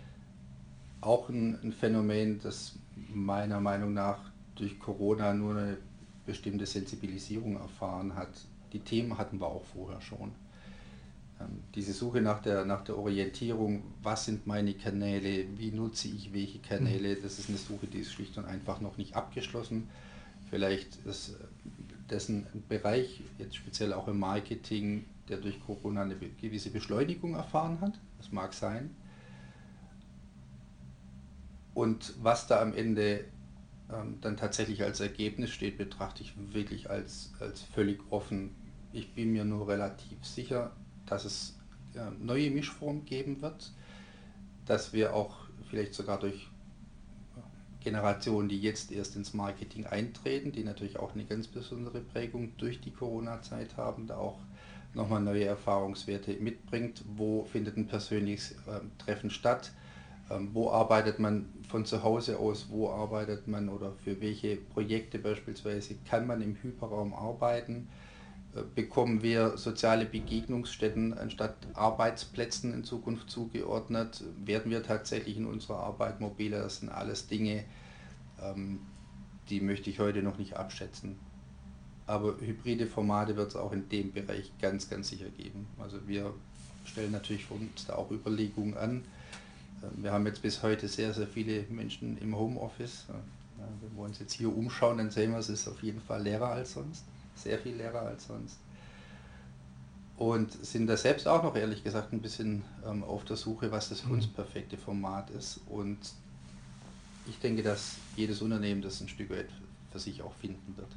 auch 1.00 1.28
ein, 1.28 1.58
ein 1.62 1.72
Phänomen, 1.72 2.40
das 2.42 2.74
meiner 3.12 3.60
Meinung 3.60 3.94
nach 3.94 4.18
durch 4.54 4.78
Corona 4.78 5.32
nur 5.32 5.56
eine 5.56 5.76
bestimmte 6.26 6.66
Sensibilisierung 6.66 7.56
erfahren 7.56 8.14
hat. 8.14 8.30
Die 8.72 8.80
Themen 8.80 9.16
hatten 9.18 9.40
wir 9.40 9.46
auch 9.46 9.64
vorher 9.64 10.00
schon. 10.00 10.32
Ähm, 11.40 11.60
diese 11.74 11.92
Suche 11.92 12.20
nach 12.20 12.42
der, 12.42 12.64
nach 12.64 12.84
der 12.84 12.96
Orientierung, 12.98 13.82
was 14.02 14.26
sind 14.26 14.46
meine 14.46 14.74
Kanäle, 14.74 15.46
wie 15.56 15.70
nutze 15.70 16.08
ich 16.08 16.32
welche 16.32 16.58
Kanäle, 16.58 17.16
das 17.16 17.38
ist 17.38 17.48
eine 17.48 17.58
Suche, 17.58 17.86
die 17.86 17.98
ist 17.98 18.12
schlicht 18.12 18.36
und 18.38 18.44
einfach 18.44 18.80
noch 18.80 18.96
nicht 18.96 19.16
abgeschlossen. 19.16 19.88
Vielleicht 20.50 20.96
ist 21.06 21.36
dessen 22.10 22.46
ein 22.52 22.62
Bereich, 22.68 23.22
jetzt 23.38 23.56
speziell 23.56 23.92
auch 23.92 24.08
im 24.08 24.18
Marketing, 24.18 25.04
der 25.28 25.38
durch 25.38 25.64
Corona 25.64 26.02
eine 26.02 26.16
gewisse 26.40 26.70
Beschleunigung 26.70 27.34
erfahren 27.34 27.80
hat. 27.80 27.92
Das 28.18 28.32
mag 28.32 28.52
sein. 28.52 28.90
Und 31.80 32.12
was 32.22 32.46
da 32.46 32.60
am 32.60 32.74
Ende 32.74 33.24
ähm, 33.90 34.18
dann 34.20 34.36
tatsächlich 34.36 34.82
als 34.82 35.00
Ergebnis 35.00 35.48
steht, 35.48 35.78
betrachte 35.78 36.22
ich 36.22 36.34
wirklich 36.52 36.90
als, 36.90 37.32
als 37.40 37.62
völlig 37.62 38.02
offen. 38.10 38.54
Ich 38.92 39.14
bin 39.14 39.32
mir 39.32 39.46
nur 39.46 39.66
relativ 39.66 40.22
sicher, 40.22 40.72
dass 41.06 41.24
es 41.24 41.58
äh, 41.94 42.10
neue 42.22 42.50
Mischformen 42.50 43.06
geben 43.06 43.40
wird, 43.40 43.72
dass 44.66 44.92
wir 44.92 45.14
auch 45.14 45.34
vielleicht 45.70 45.94
sogar 45.94 46.18
durch 46.20 46.48
Generationen, 47.82 48.50
die 48.50 48.60
jetzt 48.60 48.92
erst 48.92 49.16
ins 49.16 49.32
Marketing 49.32 49.86
eintreten, 49.86 50.52
die 50.52 50.64
natürlich 50.64 50.98
auch 50.98 51.14
eine 51.14 51.24
ganz 51.24 51.46
besondere 51.46 52.02
Prägung 52.02 52.58
durch 52.58 52.82
die 52.82 52.90
Corona-Zeit 52.90 53.78
haben, 53.78 54.06
da 54.06 54.18
auch 54.18 54.38
nochmal 54.92 55.22
neue 55.22 55.46
Erfahrungswerte 55.46 56.34
mitbringt. 56.40 57.02
Wo 57.16 57.46
findet 57.46 57.78
ein 57.78 57.86
persönliches 57.86 58.50
äh, 58.66 58.80
Treffen 58.98 59.30
statt? 59.30 59.72
Ähm, 60.30 60.50
wo 60.52 60.70
arbeitet 60.70 61.18
man 61.18 61.46
von 61.68 61.84
zu 61.84 62.02
Hause 62.02 62.38
aus, 62.38 62.66
wo 62.70 62.90
arbeitet 62.90 63.48
man 63.48 63.68
oder 63.68 63.92
für 64.04 64.20
welche 64.20 64.56
Projekte 64.56 65.18
beispielsweise 65.18 65.96
kann 66.08 66.26
man 66.26 66.40
im 66.40 66.56
Hyperraum 66.62 67.12
arbeiten. 67.12 67.88
Äh, 68.54 68.60
bekommen 68.74 69.22
wir 69.22 69.58
soziale 69.58 70.06
Begegnungsstätten 70.06 71.18
anstatt 71.18 71.56
Arbeitsplätzen 71.74 72.72
in 72.72 72.84
Zukunft 72.84 73.28
zugeordnet? 73.28 74.22
Werden 74.44 74.70
wir 74.70 74.84
tatsächlich 74.84 75.36
in 75.36 75.46
unserer 75.46 75.80
Arbeit 75.80 76.20
mobiler? 76.20 76.60
Das 76.60 76.78
sind 76.78 76.90
alles 76.90 77.26
Dinge, 77.26 77.64
ähm, 78.40 78.78
die 79.48 79.60
möchte 79.60 79.90
ich 79.90 79.98
heute 79.98 80.22
noch 80.22 80.38
nicht 80.38 80.56
abschätzen. 80.56 81.18
Aber 82.06 82.36
hybride 82.40 82.86
Formate 82.86 83.36
wird 83.36 83.48
es 83.50 83.56
auch 83.56 83.72
in 83.72 83.88
dem 83.88 84.12
Bereich 84.12 84.52
ganz, 84.60 84.88
ganz 84.88 85.08
sicher 85.08 85.28
geben. 85.36 85.66
Also 85.78 85.96
wir 86.06 86.32
stellen 86.84 87.12
natürlich 87.12 87.46
für 87.46 87.54
uns 87.54 87.86
da 87.86 87.94
auch 87.94 88.10
Überlegungen 88.12 88.76
an 88.76 89.04
wir 89.96 90.12
haben 90.12 90.26
jetzt 90.26 90.42
bis 90.42 90.62
heute 90.62 90.88
sehr, 90.88 91.14
sehr 91.14 91.26
viele 91.26 91.64
Menschen 91.70 92.18
im 92.18 92.36
Homeoffice. 92.36 93.06
Wenn 93.80 93.96
wir 93.96 94.04
uns 94.04 94.18
jetzt 94.18 94.32
hier 94.32 94.54
umschauen, 94.54 94.98
dann 94.98 95.10
sehen 95.10 95.32
wir, 95.32 95.38
es 95.38 95.48
ist 95.48 95.68
auf 95.68 95.82
jeden 95.82 96.00
Fall 96.00 96.22
leerer 96.22 96.48
als 96.48 96.72
sonst. 96.72 97.04
Sehr 97.34 97.58
viel 97.58 97.76
leerer 97.76 98.02
als 98.02 98.26
sonst. 98.26 98.58
und 100.16 100.52
sind 100.64 100.86
da 100.86 100.98
selbst 100.98 101.26
auch 101.26 101.42
noch 101.42 101.56
ehrlich 101.56 101.82
gesagt 101.82 102.12
ein 102.12 102.20
bisschen 102.20 102.62
ähm, 102.86 103.02
auf 103.02 103.24
der 103.24 103.36
Suche, 103.36 103.72
was 103.72 103.88
das 103.88 104.02
für 104.02 104.10
uns 104.10 104.26
mhm. 104.26 104.32
perfekte 104.32 104.76
Format 104.76 105.30
ist. 105.30 105.60
Und 105.66 105.98
ich 107.26 107.38
denke, 107.38 107.62
dass 107.62 107.96
jedes 108.16 108.42
Unternehmen 108.42 108.82
das 108.82 109.00
ein 109.00 109.08
Stück 109.08 109.30
weit 109.30 109.48
für 109.90 109.98
sich 109.98 110.20
auch 110.22 110.34
finden 110.34 110.76
wird. 110.76 110.90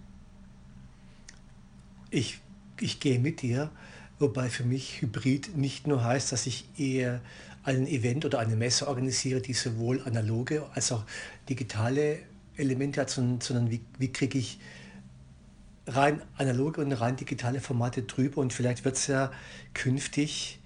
Ich, 2.10 2.42
ich 2.82 3.00
gehe 3.00 3.18
mit 3.18 3.42
dir, 3.42 3.72
wobei 4.20 4.50
für 4.50 4.64
mich 4.64 5.02
Hybrid 5.02 5.58
nicht 5.58 5.88
nur 5.88 6.04
heißt, 6.04 6.32
dass 6.32 6.48
ich 6.48 6.66
eher 6.78 7.22
ein 7.64 7.88
Event 7.88 8.26
oder 8.26 8.40
eine 8.40 8.56
Messe 8.56 8.88
organisiere, 8.88 9.42
die 9.42 9.54
sowohl 9.54 10.02
analoge 10.06 10.66
als 10.74 10.92
auch 10.92 11.04
digitale 11.50 12.20
Elemente 12.58 13.02
hat, 13.02 13.10
sondern, 13.10 13.42
sondern 13.42 13.72
wie, 13.72 13.82
wie 13.98 14.12
kriege 14.12 14.38
ich 14.38 14.60
rein 15.88 16.22
analoge 16.38 16.82
und 16.82 16.92
rein 16.92 17.16
digitale 17.16 17.62
Formate 17.62 18.04
drüber? 18.04 18.42
Und 18.42 18.54
vielleicht 18.54 18.86
wird 18.86 18.96
es 18.96 19.08
ja 19.08 19.32
künftig 19.74 20.60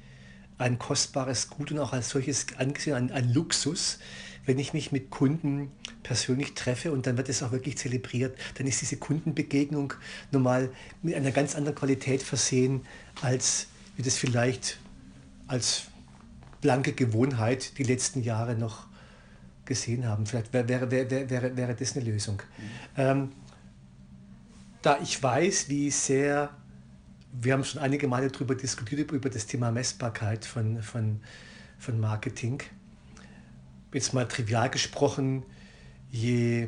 ein 0.57 0.79
kostbares 0.79 1.49
Gut 1.49 1.71
und 1.71 1.79
auch 1.79 1.93
als 1.93 2.09
solches 2.09 2.47
angesehen, 2.57 2.95
ein, 2.95 3.11
ein 3.11 3.31
Luxus, 3.33 3.99
wenn 4.47 4.57
ich 4.59 4.73
mich 4.73 4.91
mit 4.91 5.11
Kunden 5.11 5.71
persönlich 6.03 6.53
treffe 6.55 6.91
und 6.93 7.05
dann 7.05 7.17
wird 7.17 7.27
es 7.27 7.43
auch 7.43 7.51
wirklich 7.51 7.77
zelebriert, 7.77 8.35
dann 8.55 8.65
ist 8.65 8.81
diese 8.81 8.95
Kundenbegegnung 8.95 9.93
normal 10.31 10.71
mit 11.03 11.15
einer 11.15 11.31
ganz 11.31 11.53
anderen 11.53 11.75
Qualität 11.75 12.23
versehen, 12.23 12.81
als 13.21 13.67
wir 13.97 14.05
das 14.05 14.17
vielleicht 14.17 14.79
als 15.47 15.83
blanke 16.61 16.93
Gewohnheit 16.93 17.77
die 17.77 17.83
letzten 17.83 18.23
Jahre 18.23 18.55
noch 18.55 18.87
gesehen 19.65 20.07
haben. 20.07 20.25
Vielleicht 20.25 20.53
wäre, 20.53 20.89
wäre, 20.89 21.29
wäre, 21.29 21.57
wäre 21.57 21.75
das 21.75 21.97
eine 21.97 22.05
Lösung. 22.05 22.41
Ähm, 22.95 23.33
da 24.81 24.97
ich 25.01 25.21
weiß, 25.21 25.67
wie 25.67 25.91
sehr, 25.91 26.51
wir 27.33 27.51
haben 27.51 27.65
schon 27.65 27.81
einige 27.81 28.07
Male 28.07 28.29
darüber 28.29 28.55
diskutiert, 28.55 29.11
über 29.11 29.29
das 29.29 29.45
Thema 29.45 29.71
Messbarkeit 29.71 30.45
von, 30.45 30.81
von, 30.81 31.19
von 31.77 31.99
Marketing. 31.99 32.63
Jetzt 33.93 34.13
mal 34.13 34.27
trivial 34.27 34.69
gesprochen, 34.69 35.43
je 36.11 36.67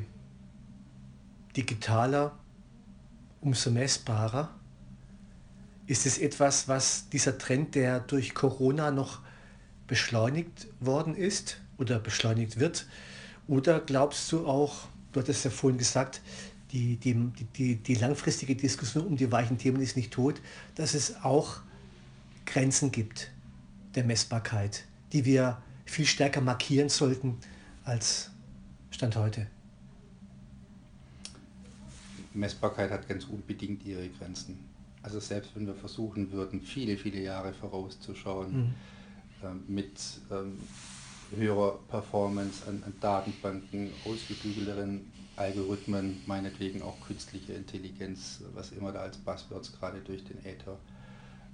digitaler, 1.55 2.37
umso 3.41 3.71
messbarer. 3.71 4.49
Ist 5.85 6.05
es 6.05 6.17
etwas, 6.17 6.67
was 6.67 7.09
dieser 7.09 7.37
Trend, 7.37 7.75
der 7.75 7.99
durch 7.99 8.33
Corona 8.33 8.91
noch 8.91 9.19
beschleunigt 9.87 10.67
worden 10.79 11.15
ist 11.15 11.59
oder 11.77 11.99
beschleunigt 11.99 12.59
wird? 12.59 12.87
Oder 13.47 13.79
glaubst 13.79 14.31
du 14.31 14.45
auch, 14.45 14.87
du 15.11 15.19
hattest 15.19 15.43
ja 15.43 15.51
vorhin 15.51 15.79
gesagt, 15.79 16.21
die, 16.71 16.97
die, 16.97 17.15
die, 17.55 17.75
die 17.77 17.95
langfristige 17.95 18.55
Diskussion 18.55 19.07
um 19.07 19.17
die 19.17 19.31
weichen 19.31 19.57
Themen 19.57 19.81
ist 19.81 19.97
nicht 19.97 20.11
tot, 20.11 20.39
dass 20.75 20.93
es 20.93 21.23
auch 21.23 21.61
Grenzen 22.45 22.91
gibt 22.91 23.31
der 23.95 24.03
Messbarkeit, 24.03 24.85
die 25.11 25.25
wir 25.25 25.61
viel 25.89 26.05
stärker 26.05 26.41
markieren 26.41 26.89
sollten 26.89 27.37
als 27.83 28.29
Stand 28.91 29.15
heute. 29.15 29.47
Messbarkeit 32.33 32.91
hat 32.91 33.07
ganz 33.07 33.25
unbedingt 33.25 33.85
ihre 33.85 34.07
Grenzen. 34.09 34.59
Also 35.01 35.19
selbst 35.19 35.55
wenn 35.55 35.65
wir 35.65 35.73
versuchen 35.73 36.31
würden, 36.31 36.61
viele, 36.61 36.97
viele 36.97 37.21
Jahre 37.21 37.53
vorauszuschauen, 37.53 38.57
mhm. 38.57 38.73
äh, 39.43 39.71
mit 39.71 39.99
ähm, 40.31 40.57
höherer 41.35 41.79
Performance 41.87 42.67
an, 42.67 42.83
an 42.85 42.93
Datenbanken, 42.99 43.91
ausgeklügelteren 44.05 45.11
Algorithmen, 45.35 46.21
meinetwegen 46.25 46.81
auch 46.81 46.99
künstliche 47.07 47.53
Intelligenz, 47.53 48.41
was 48.53 48.71
immer 48.71 48.91
da 48.91 48.99
als 48.99 49.17
Buzzwords 49.17 49.71
gerade 49.79 49.99
durch 50.01 50.23
den 50.25 50.43
Äther 50.45 50.77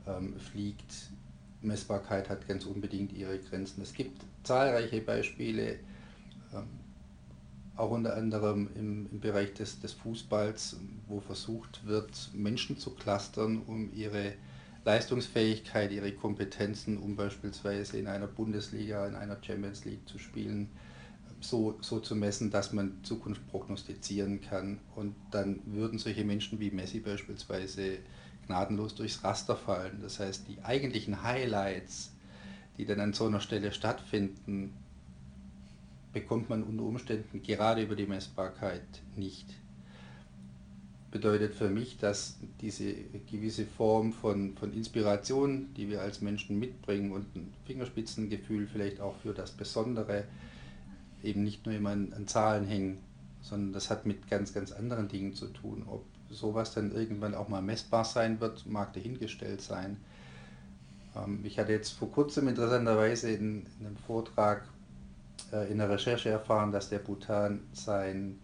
ähm, 0.08 0.40
fliegt. 0.40 1.10
Messbarkeit 1.66 2.30
hat 2.30 2.48
ganz 2.48 2.66
unbedingt 2.66 3.14
ihre 3.14 3.40
Grenzen. 3.40 3.82
Es 3.82 3.94
gibt 3.94 4.22
zahlreiche 4.44 5.02
Beispiele, 5.02 5.80
ähm, 6.54 6.68
auch 7.76 7.92
unter 7.92 8.16
anderem 8.16 8.70
im, 8.76 9.10
im 9.12 9.20
Bereich 9.20 9.54
des, 9.54 9.82
des, 9.82 9.94
Fußballs, 9.94 10.78
wo 11.08 11.20
versucht 11.20 11.86
wird, 11.86 12.32
Menschen 12.34 12.78
zu 12.78 12.92
clustern, 12.92 13.62
um 13.68 13.92
ihre 13.94 14.34
Leistungsfähigkeit, 14.86 15.92
ihre 15.92 16.14
Kompetenzen, 16.14 16.98
um 16.98 17.16
beispielsweise 17.16 17.98
in 17.98 18.08
einer 18.08 18.28
Bundesliga, 18.28 19.08
in 19.08 19.16
einer 19.16 19.38
Champions 19.42 19.84
League 19.84 20.08
zu 20.08 20.20
spielen, 20.20 20.70
so, 21.42 21.78
so 21.82 22.00
zu 22.00 22.16
messen, 22.16 22.50
dass 22.50 22.72
man 22.72 23.04
Zukunft 23.04 23.46
prognostizieren 23.48 24.42
kann. 24.42 24.80
Und 24.96 25.16
dann 25.32 25.60
würden 25.66 26.00
solche 26.00 26.24
Menschen 26.24 26.60
wie 26.60 26.72
Messi 26.72 27.00
beispielsweise 27.00 27.98
gnadenlos 28.48 28.96
durchs 28.96 29.24
Raster 29.24 29.56
fallen. 29.56 30.00
Das 30.02 30.20
heißt, 30.20 30.48
die 30.48 30.64
eigentlichen 30.64 31.24
Highlights, 31.24 32.12
die 32.78 32.86
dann 32.86 33.00
an 33.00 33.14
so 33.14 33.26
einer 33.26 33.40
Stelle 33.40 33.72
stattfinden, 33.72 34.74
bekommt 36.14 36.50
man 36.50 36.64
unter 36.64 36.84
Umständen 36.84 37.44
gerade 37.44 37.84
über 37.84 37.96
die 37.96 38.06
Messbarkeit 38.06 38.82
nicht. 39.16 39.46
Bedeutet 41.12 41.56
für 41.56 41.70
mich, 41.70 41.98
dass 41.98 42.38
diese 42.62 42.94
gewisse 43.30 43.66
Form 43.66 44.14
von, 44.14 44.56
von 44.58 44.74
Inspiration, 44.74 45.74
die 45.76 45.90
wir 45.90 46.02
als 46.02 46.22
Menschen 46.22 46.60
mitbringen 46.60 47.12
und 47.12 47.36
ein 47.36 47.54
Fingerspitzengefühl 47.66 48.68
vielleicht 48.68 49.00
auch 49.00 49.16
für 49.18 49.34
das 49.34 49.52
Besondere, 49.52 50.26
eben 51.24 51.44
nicht 51.44 51.66
nur 51.66 51.76
immer 51.76 51.92
an, 51.92 52.14
an 52.14 52.28
Zahlen 52.28 52.66
hängen, 52.66 53.00
sondern 53.42 53.74
das 53.74 53.90
hat 53.90 54.06
mit 54.06 54.30
ganz, 54.30 54.54
ganz 54.54 54.72
anderen 54.72 55.08
Dingen 55.08 55.34
zu 55.34 55.48
tun. 55.48 55.84
Ob 55.88 56.04
sowas 56.30 56.74
dann 56.74 56.92
irgendwann 56.92 57.36
auch 57.36 57.48
mal 57.48 57.62
messbar 57.62 58.06
sein 58.06 58.40
wird, 58.40 58.66
mag 58.66 58.94
dahingestellt 58.94 59.62
sein. 59.62 59.98
Ähm, 61.16 61.40
ich 61.44 61.60
hatte 61.60 61.72
jetzt 61.72 61.92
vor 61.92 62.12
kurzem 62.12 62.48
interessanterweise 62.48 63.32
in, 63.32 63.66
in 63.80 63.86
einem 63.86 63.98
Vortrag 63.98 64.64
äh, 65.52 65.72
in 65.72 65.78
der 65.78 65.90
Recherche 65.90 66.30
erfahren, 66.30 66.72
dass 66.72 66.90
der 66.90 67.00
Bhutan 67.00 67.62
sein, 67.74 68.40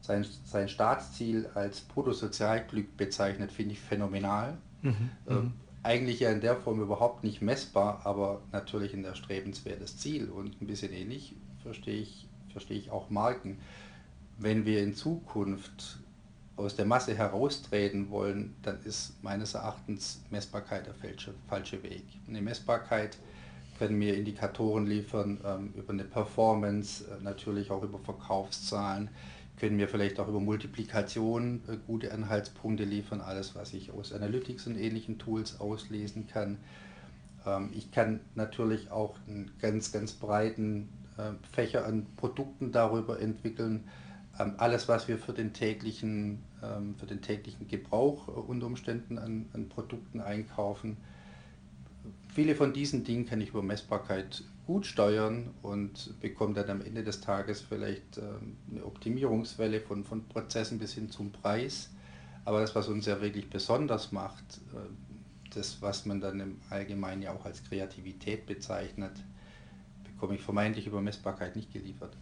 sein, 0.00 0.26
sein 0.44 0.68
Staatsziel 0.68 1.48
als 1.54 1.80
Bruttosozialglück 1.80 2.96
bezeichnet, 2.96 3.52
finde 3.52 3.72
ich 3.72 3.80
phänomenal. 3.80 4.56
Mhm, 4.82 5.10
äh, 5.26 5.34
eigentlich 5.82 6.20
ja 6.20 6.30
in 6.30 6.40
der 6.40 6.56
Form 6.56 6.80
überhaupt 6.80 7.24
nicht 7.24 7.40
messbar, 7.40 8.02
aber 8.04 8.42
natürlich 8.52 8.92
ein 8.92 9.04
erstrebenswertes 9.04 9.98
Ziel 9.98 10.28
und 10.28 10.60
ein 10.60 10.66
bisschen 10.66 10.92
ähnlich 10.92 11.34
verstehe 11.62 12.00
ich, 12.00 12.28
verstehe 12.52 12.78
ich 12.78 12.90
auch 12.90 13.10
Marken. 13.10 13.58
Wenn 14.38 14.64
wir 14.64 14.82
in 14.82 14.94
Zukunft 14.94 15.99
aus 16.60 16.76
der 16.76 16.84
Masse 16.84 17.14
heraustreten 17.14 18.10
wollen, 18.10 18.54
dann 18.62 18.78
ist 18.84 19.22
meines 19.22 19.54
Erachtens 19.54 20.22
Messbarkeit 20.30 20.86
der 20.86 20.94
falsche, 20.94 21.34
falsche 21.48 21.82
Weg. 21.82 22.04
Eine 22.28 22.42
Messbarkeit 22.42 23.16
können 23.78 23.98
mir 23.98 24.16
Indikatoren 24.16 24.86
liefern 24.86 25.40
ähm, 25.44 25.72
über 25.74 25.92
eine 25.92 26.04
Performance, 26.04 27.04
äh, 27.04 27.22
natürlich 27.22 27.70
auch 27.70 27.82
über 27.82 27.98
Verkaufszahlen, 27.98 29.08
können 29.58 29.76
mir 29.76 29.88
vielleicht 29.88 30.20
auch 30.20 30.28
über 30.28 30.40
Multiplikation 30.40 31.62
äh, 31.68 31.76
gute 31.86 32.12
Anhaltspunkte 32.12 32.84
liefern, 32.84 33.20
alles 33.20 33.54
was 33.54 33.72
ich 33.72 33.90
aus 33.92 34.12
Analytics 34.12 34.66
und 34.66 34.76
ähnlichen 34.76 35.18
Tools 35.18 35.60
auslesen 35.60 36.26
kann. 36.26 36.58
Ähm, 37.46 37.70
ich 37.72 37.90
kann 37.90 38.20
natürlich 38.34 38.90
auch 38.90 39.16
einen 39.26 39.50
ganz, 39.60 39.92
ganz 39.92 40.12
breiten 40.12 40.88
äh, 41.16 41.32
Fächer 41.52 41.86
an 41.86 42.06
Produkten 42.16 42.72
darüber 42.72 43.20
entwickeln. 43.20 43.88
Ähm, 44.38 44.54
alles, 44.58 44.88
was 44.88 45.08
wir 45.08 45.18
für 45.18 45.32
den 45.32 45.52
täglichen, 45.52 46.42
für 46.98 47.06
den 47.06 47.22
täglichen 47.22 47.68
Gebrauch 47.68 48.28
äh, 48.28 48.32
unter 48.32 48.66
Umständen 48.66 49.18
an, 49.18 49.46
an 49.52 49.68
Produkten 49.68 50.20
einkaufen. 50.20 50.96
Viele 52.28 52.54
von 52.54 52.72
diesen 52.72 53.04
Dingen 53.04 53.26
kann 53.26 53.40
ich 53.40 53.50
über 53.50 53.62
Messbarkeit 53.62 54.44
gut 54.66 54.86
steuern 54.86 55.50
und 55.62 56.20
bekomme 56.20 56.54
dann 56.54 56.70
am 56.70 56.80
Ende 56.80 57.02
des 57.02 57.20
Tages 57.20 57.60
vielleicht 57.60 58.18
ähm, 58.18 58.56
eine 58.70 58.84
Optimierungswelle 58.84 59.80
von, 59.80 60.04
von 60.04 60.24
Prozessen 60.28 60.78
bis 60.78 60.92
hin 60.94 61.10
zum 61.10 61.32
Preis. 61.32 61.90
Aber 62.44 62.60
das, 62.60 62.74
was 62.74 62.88
uns 62.88 63.06
ja 63.06 63.20
wirklich 63.20 63.50
besonders 63.50 64.12
macht, 64.12 64.60
äh, 64.72 64.78
das, 65.54 65.82
was 65.82 66.06
man 66.06 66.20
dann 66.20 66.40
im 66.40 66.60
Allgemeinen 66.70 67.22
ja 67.22 67.32
auch 67.32 67.44
als 67.44 67.64
Kreativität 67.64 68.46
bezeichnet, 68.46 69.12
bekomme 70.04 70.36
ich 70.36 70.42
vermeintlich 70.42 70.86
über 70.86 71.00
Messbarkeit 71.00 71.56
nicht 71.56 71.72
geliefert. 71.72 72.16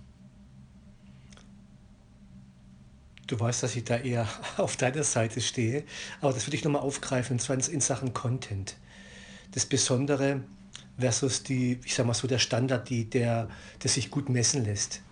Du 3.28 3.38
weißt, 3.38 3.62
dass 3.62 3.76
ich 3.76 3.84
da 3.84 3.98
eher 3.98 4.26
auf 4.56 4.76
deiner 4.76 5.04
Seite 5.04 5.40
stehe, 5.40 5.84
aber 6.20 6.32
das 6.32 6.46
würde 6.46 6.56
ich 6.56 6.64
nochmal 6.64 6.82
aufgreifen, 6.82 7.34
und 7.34 7.40
zwar 7.40 7.56
in 7.56 7.80
Sachen 7.80 8.12
Content. 8.14 8.74
Das 9.52 9.66
Besondere 9.66 10.40
versus 10.98 11.42
die, 11.42 11.78
ich 11.84 11.94
sag 11.94 12.06
mal 12.06 12.14
so, 12.14 12.26
der 12.26 12.38
Standard, 12.38 12.88
die, 12.88 13.08
der, 13.08 13.48
der 13.82 13.90
sich 13.90 14.10
gut 14.10 14.28
messen 14.28 14.64
lässt. 14.64 15.02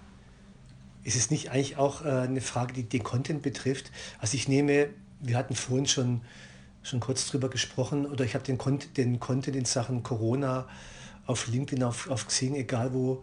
Ist 1.04 1.14
es 1.14 1.30
nicht 1.30 1.50
eigentlich 1.50 1.76
auch 1.76 2.04
äh, 2.04 2.08
eine 2.08 2.40
Frage, 2.40 2.72
die 2.72 2.82
den 2.84 3.04
Content 3.04 3.42
betrifft? 3.42 3.92
Also 4.18 4.34
ich 4.36 4.48
nehme, 4.48 4.88
wir 5.20 5.36
hatten 5.36 5.54
vorhin 5.54 5.86
schon, 5.86 6.22
schon 6.82 7.00
kurz 7.00 7.28
drüber 7.28 7.50
gesprochen, 7.50 8.06
oder 8.06 8.24
ich 8.24 8.34
habe 8.34 8.44
den, 8.44 8.58
den 8.96 9.20
Content 9.20 9.56
in 9.56 9.66
Sachen 9.66 10.02
Corona 10.02 10.66
auf 11.26 11.48
LinkedIn, 11.48 11.84
auf, 11.84 12.08
auf 12.10 12.26
Xing, 12.26 12.54
egal 12.54 12.94
wo, 12.94 13.22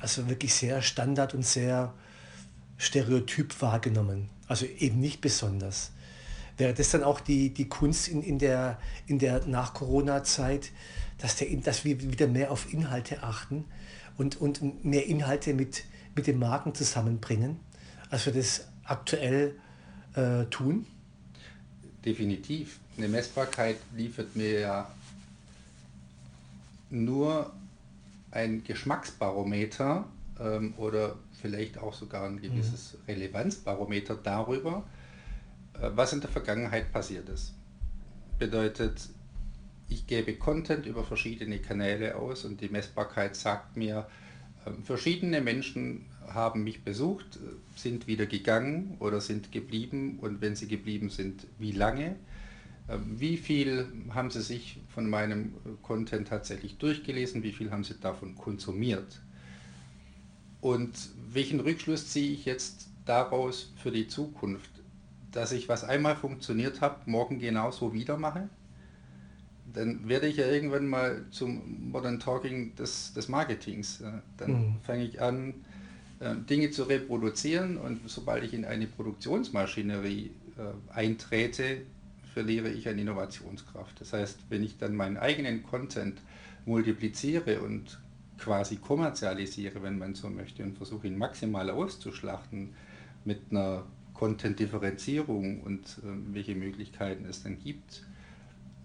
also 0.00 0.28
wirklich 0.28 0.54
sehr 0.54 0.82
Standard 0.82 1.34
und 1.34 1.44
sehr 1.44 1.92
stereotyp 2.78 3.60
wahrgenommen. 3.60 4.28
Also 4.46 4.66
eben 4.66 5.00
nicht 5.00 5.20
besonders. 5.20 5.92
Wäre 6.56 6.74
das 6.74 6.90
dann 6.90 7.02
auch 7.02 7.20
die, 7.20 7.50
die 7.50 7.68
Kunst 7.68 8.08
in, 8.08 8.22
in 8.22 8.38
der, 8.38 8.78
in 9.06 9.18
der 9.18 9.46
Nach-Corona-Zeit, 9.46 10.70
dass, 11.18 11.36
dass 11.62 11.84
wir 11.84 12.00
wieder 12.00 12.26
mehr 12.26 12.50
auf 12.50 12.72
Inhalte 12.72 13.22
achten 13.22 13.64
und, 14.16 14.40
und 14.40 14.84
mehr 14.84 15.06
Inhalte 15.06 15.54
mit, 15.54 15.84
mit 16.14 16.26
den 16.26 16.38
Marken 16.38 16.74
zusammenbringen, 16.74 17.58
als 18.10 18.26
wir 18.26 18.32
das 18.32 18.66
aktuell 18.84 19.56
äh, 20.14 20.44
tun? 20.46 20.86
Definitiv. 22.04 22.78
Eine 22.96 23.08
Messbarkeit 23.08 23.78
liefert 23.96 24.36
mir 24.36 24.60
ja 24.60 24.90
nur 26.90 27.52
ein 28.30 28.62
Geschmacksbarometer 28.62 30.04
ähm, 30.38 30.74
oder 30.76 31.16
vielleicht 31.44 31.76
auch 31.76 31.92
sogar 31.92 32.24
ein 32.24 32.40
gewisses 32.40 32.94
mhm. 32.94 33.00
Relevanzbarometer 33.06 34.14
darüber, 34.14 34.82
äh, 35.74 35.90
was 35.94 36.14
in 36.14 36.22
der 36.22 36.30
Vergangenheit 36.30 36.90
passiert 36.90 37.28
ist. 37.28 37.52
Bedeutet, 38.38 39.10
ich 39.90 40.06
gebe 40.06 40.36
Content 40.36 40.86
über 40.86 41.04
verschiedene 41.04 41.58
Kanäle 41.58 42.16
aus 42.16 42.46
und 42.46 42.62
die 42.62 42.70
Messbarkeit 42.70 43.36
sagt 43.36 43.76
mir, 43.76 44.06
äh, 44.64 44.70
verschiedene 44.84 45.42
Menschen 45.42 46.06
haben 46.26 46.64
mich 46.64 46.82
besucht, 46.82 47.38
sind 47.76 48.06
wieder 48.06 48.24
gegangen 48.24 48.96
oder 48.98 49.20
sind 49.20 49.52
geblieben 49.52 50.18
und 50.22 50.40
wenn 50.40 50.56
sie 50.56 50.66
geblieben 50.66 51.10
sind, 51.10 51.46
wie 51.58 51.72
lange? 51.72 52.16
Wie 53.06 53.36
viel 53.36 53.86
haben 54.10 54.30
Sie 54.30 54.40
sich 54.40 54.80
von 54.88 55.08
meinem 55.08 55.54
Content 55.82 56.28
tatsächlich 56.28 56.78
durchgelesen? 56.78 57.42
Wie 57.42 57.52
viel 57.52 57.70
haben 57.70 57.84
Sie 57.84 57.98
davon 58.00 58.34
konsumiert? 58.34 59.20
Und 60.64 61.10
welchen 61.30 61.60
Rückschluss 61.60 62.08
ziehe 62.08 62.32
ich 62.32 62.46
jetzt 62.46 62.88
daraus 63.04 63.70
für 63.76 63.90
die 63.90 64.08
Zukunft? 64.08 64.70
Dass 65.30 65.52
ich, 65.52 65.68
was 65.68 65.84
einmal 65.84 66.16
funktioniert 66.16 66.80
hat, 66.80 67.06
morgen 67.06 67.38
genauso 67.38 67.92
wieder 67.92 68.16
mache? 68.16 68.48
Dann 69.70 70.08
werde 70.08 70.26
ich 70.26 70.38
ja 70.38 70.46
irgendwann 70.46 70.86
mal 70.86 71.26
zum 71.30 71.90
Modern 71.90 72.18
Talking 72.18 72.74
des, 72.76 73.12
des 73.12 73.28
Marketings. 73.28 74.02
Dann 74.38 74.50
mhm. 74.50 74.76
fange 74.82 75.04
ich 75.04 75.20
an, 75.20 75.52
äh, 76.20 76.34
Dinge 76.48 76.70
zu 76.70 76.84
reproduzieren 76.84 77.76
und 77.76 78.00
sobald 78.08 78.42
ich 78.42 78.54
in 78.54 78.64
eine 78.64 78.86
Produktionsmaschinerie 78.86 80.30
äh, 80.56 80.94
eintrete, 80.94 81.82
verliere 82.32 82.70
ich 82.70 82.88
an 82.88 82.98
Innovationskraft. 82.98 84.00
Das 84.00 84.14
heißt, 84.14 84.38
wenn 84.48 84.64
ich 84.64 84.78
dann 84.78 84.96
meinen 84.96 85.18
eigenen 85.18 85.62
Content 85.62 86.22
multipliziere 86.64 87.60
und 87.60 87.98
quasi 88.38 88.76
kommerzialisiere, 88.76 89.82
wenn 89.82 89.98
man 89.98 90.14
so 90.14 90.28
möchte, 90.28 90.62
und 90.62 90.76
versuche 90.76 91.06
ihn 91.06 91.18
maximal 91.18 91.70
auszuschlachten 91.70 92.74
mit 93.24 93.40
einer 93.50 93.84
Content-Differenzierung 94.14 95.60
und 95.62 95.98
äh, 96.02 96.32
welche 96.32 96.54
Möglichkeiten 96.54 97.26
es 97.26 97.42
dann 97.42 97.58
gibt, 97.58 98.02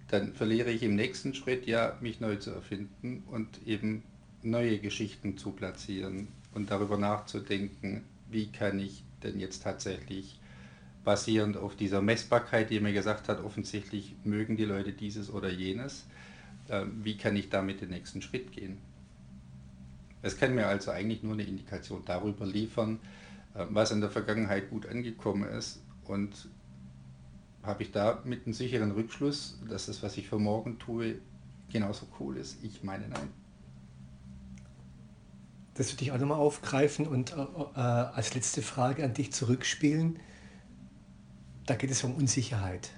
dann 0.09 0.33
verliere 0.33 0.71
ich 0.71 0.83
im 0.83 0.95
nächsten 0.95 1.33
Schritt 1.33 1.67
ja, 1.67 1.97
mich 2.01 2.19
neu 2.19 2.35
zu 2.37 2.51
erfinden 2.51 3.23
und 3.27 3.47
eben 3.65 4.03
neue 4.41 4.79
Geschichten 4.79 5.37
zu 5.37 5.51
platzieren 5.51 6.27
und 6.53 6.71
darüber 6.71 6.97
nachzudenken, 6.97 8.03
wie 8.29 8.51
kann 8.51 8.79
ich 8.79 9.03
denn 9.23 9.39
jetzt 9.39 9.63
tatsächlich 9.63 10.39
basierend 11.03 11.57
auf 11.57 11.75
dieser 11.75 12.01
Messbarkeit, 12.01 12.69
die 12.69 12.79
mir 12.79 12.93
gesagt 12.93 13.29
hat, 13.29 13.43
offensichtlich 13.43 14.15
mögen 14.23 14.57
die 14.57 14.65
Leute 14.65 14.91
dieses 14.93 15.31
oder 15.31 15.49
jenes, 15.49 16.05
äh, 16.67 16.85
wie 17.03 17.17
kann 17.17 17.35
ich 17.35 17.49
damit 17.49 17.81
den 17.81 17.89
nächsten 17.89 18.21
Schritt 18.21 18.51
gehen. 18.51 18.77
Es 20.21 20.37
kann 20.37 20.53
mir 20.55 20.67
also 20.67 20.91
eigentlich 20.91 21.23
nur 21.23 21.33
eine 21.33 21.43
Indikation 21.43 22.03
darüber 22.05 22.45
liefern, 22.45 22.99
äh, 23.55 23.65
was 23.69 23.91
in 23.91 24.01
der 24.01 24.09
Vergangenheit 24.09 24.69
gut 24.69 24.85
angekommen 24.85 25.47
ist 25.49 25.81
und 26.05 26.49
habe 27.63 27.83
ich 27.83 27.91
da 27.91 28.21
mit 28.25 28.45
einem 28.45 28.53
sicheren 28.53 28.91
Rückschluss, 28.91 29.59
dass 29.69 29.87
das, 29.87 30.01
was 30.01 30.17
ich 30.17 30.27
für 30.27 30.39
morgen 30.39 30.79
tue, 30.79 31.19
genauso 31.71 32.07
cool 32.19 32.37
ist? 32.37 32.63
Ich 32.63 32.83
meine 32.83 33.07
nein. 33.07 33.29
Das 35.75 35.93
würde 35.93 36.03
ich 36.03 36.11
auch 36.11 36.17
nochmal 36.17 36.39
aufgreifen 36.39 37.07
und 37.07 37.31
äh, 37.31 37.35
äh, 37.35 37.79
als 37.79 38.33
letzte 38.33 38.61
Frage 38.61 39.03
an 39.03 39.13
dich 39.13 39.31
zurückspielen. 39.31 40.19
Da 41.65 41.75
geht 41.75 41.91
es 41.91 42.03
um 42.03 42.15
Unsicherheit. 42.15 42.91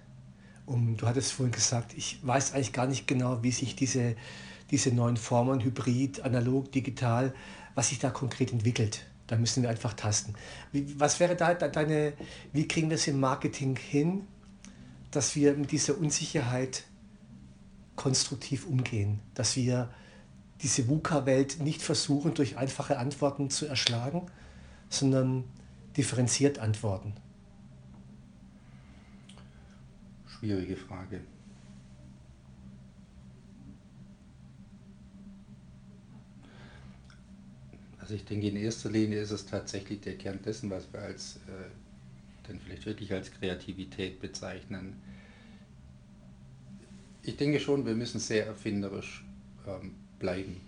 Um, 0.65 0.95
du 0.95 1.05
hattest 1.05 1.33
vorhin 1.33 1.51
gesagt, 1.51 1.93
ich 1.95 2.25
weiß 2.25 2.53
eigentlich 2.53 2.73
gar 2.73 2.87
nicht 2.87 3.07
genau, 3.07 3.43
wie 3.43 3.51
sich 3.51 3.75
diese, 3.75 4.15
diese 4.71 4.91
neuen 4.91 5.17
Formen, 5.17 5.61
Hybrid, 5.61 6.21
analog, 6.21 6.71
digital, 6.71 7.33
was 7.75 7.89
sich 7.89 7.99
da 7.99 8.09
konkret 8.09 8.51
entwickelt. 8.51 9.05
Da 9.27 9.37
müssen 9.37 9.63
wir 9.63 9.69
einfach 9.69 9.93
tasten. 9.93 10.33
Wie, 10.71 10.99
was 10.99 11.19
wäre 11.19 11.35
da 11.35 11.53
deine, 11.53 12.13
wie 12.51 12.67
kriegen 12.67 12.89
wir 12.89 12.95
es 12.95 13.07
im 13.07 13.19
Marketing 13.19 13.77
hin, 13.77 14.27
dass 15.11 15.35
wir 15.35 15.53
mit 15.53 15.71
dieser 15.71 15.97
Unsicherheit 15.97 16.85
konstruktiv 17.95 18.65
umgehen, 18.65 19.19
dass 19.35 19.55
wir 19.55 19.89
diese 20.61 20.87
VUCA-Welt 20.87 21.59
nicht 21.61 21.81
versuchen, 21.81 22.33
durch 22.33 22.57
einfache 22.57 22.97
Antworten 22.97 23.49
zu 23.49 23.65
erschlagen, 23.65 24.27
sondern 24.89 25.43
differenziert 25.97 26.59
antworten? 26.59 27.13
Schwierige 30.27 30.75
Frage. 30.75 31.21
Also 38.11 38.23
ich 38.23 38.27
denke, 38.27 38.49
in 38.49 38.57
erster 38.57 38.89
Linie 38.89 39.21
ist 39.21 39.31
es 39.31 39.45
tatsächlich 39.45 40.01
der 40.01 40.17
Kern 40.17 40.41
dessen, 40.43 40.69
was 40.69 40.91
wir 40.91 40.99
als 40.99 41.37
äh, 41.47 41.69
dann 42.45 42.59
vielleicht 42.59 42.85
wirklich 42.85 43.13
als 43.13 43.31
Kreativität 43.31 44.19
bezeichnen. 44.19 45.01
Ich 47.23 47.37
denke 47.37 47.61
schon, 47.61 47.85
wir 47.85 47.95
müssen 47.95 48.19
sehr 48.19 48.45
erfinderisch 48.45 49.23
ähm, 49.65 49.95
bleiben 50.19 50.59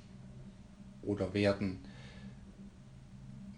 oder 1.01 1.34
werden, 1.34 1.79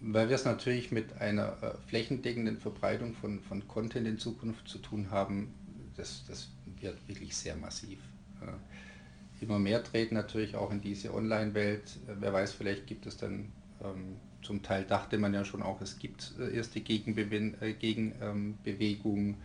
weil 0.02 0.30
wir 0.30 0.36
es 0.36 0.46
natürlich 0.46 0.92
mit 0.92 1.22
einer 1.22 1.62
äh, 1.62 1.78
flächendeckenden 1.88 2.58
Verbreitung 2.58 3.14
von, 3.14 3.40
von 3.40 3.68
Content 3.68 4.08
in 4.08 4.18
Zukunft 4.18 4.68
zu 4.68 4.80
tun 4.80 5.12
haben, 5.12 5.54
das, 5.96 6.26
das 6.28 6.50
wird 6.82 7.08
wirklich 7.08 7.38
sehr 7.38 7.56
massiv. 7.56 8.00
Äh, 8.42 9.44
immer 9.44 9.60
mehr 9.60 9.84
treten 9.84 10.16
natürlich 10.16 10.56
auch 10.56 10.72
in 10.72 10.82
diese 10.82 11.14
Online-Welt. 11.14 12.00
Wer 12.08 12.34
weiß, 12.34 12.54
vielleicht 12.54 12.88
gibt 12.88 13.06
es 13.06 13.18
dann, 13.18 13.52
ähm, 13.84 14.18
zum 14.42 14.62
Teil 14.64 14.84
dachte 14.86 15.18
man 15.18 15.34
ja 15.34 15.44
schon 15.44 15.64
auch, 15.64 15.82
es 15.82 15.98
gibt 16.00 16.34
äh, 16.40 16.56
erste 16.56 16.80
äh, 16.80 17.74
Gegenbewegungen. 17.74 19.38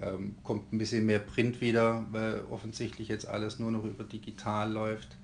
Ähm, 0.00 0.34
kommt 0.42 0.72
ein 0.72 0.78
bisschen 0.78 1.06
mehr 1.06 1.20
Print 1.20 1.60
wieder, 1.60 2.04
weil 2.10 2.42
offensichtlich 2.50 3.08
jetzt 3.08 3.28
alles 3.28 3.58
nur 3.60 3.70
noch 3.70 3.84
über 3.84 4.04
digital 4.04 4.72
läuft 4.72 5.16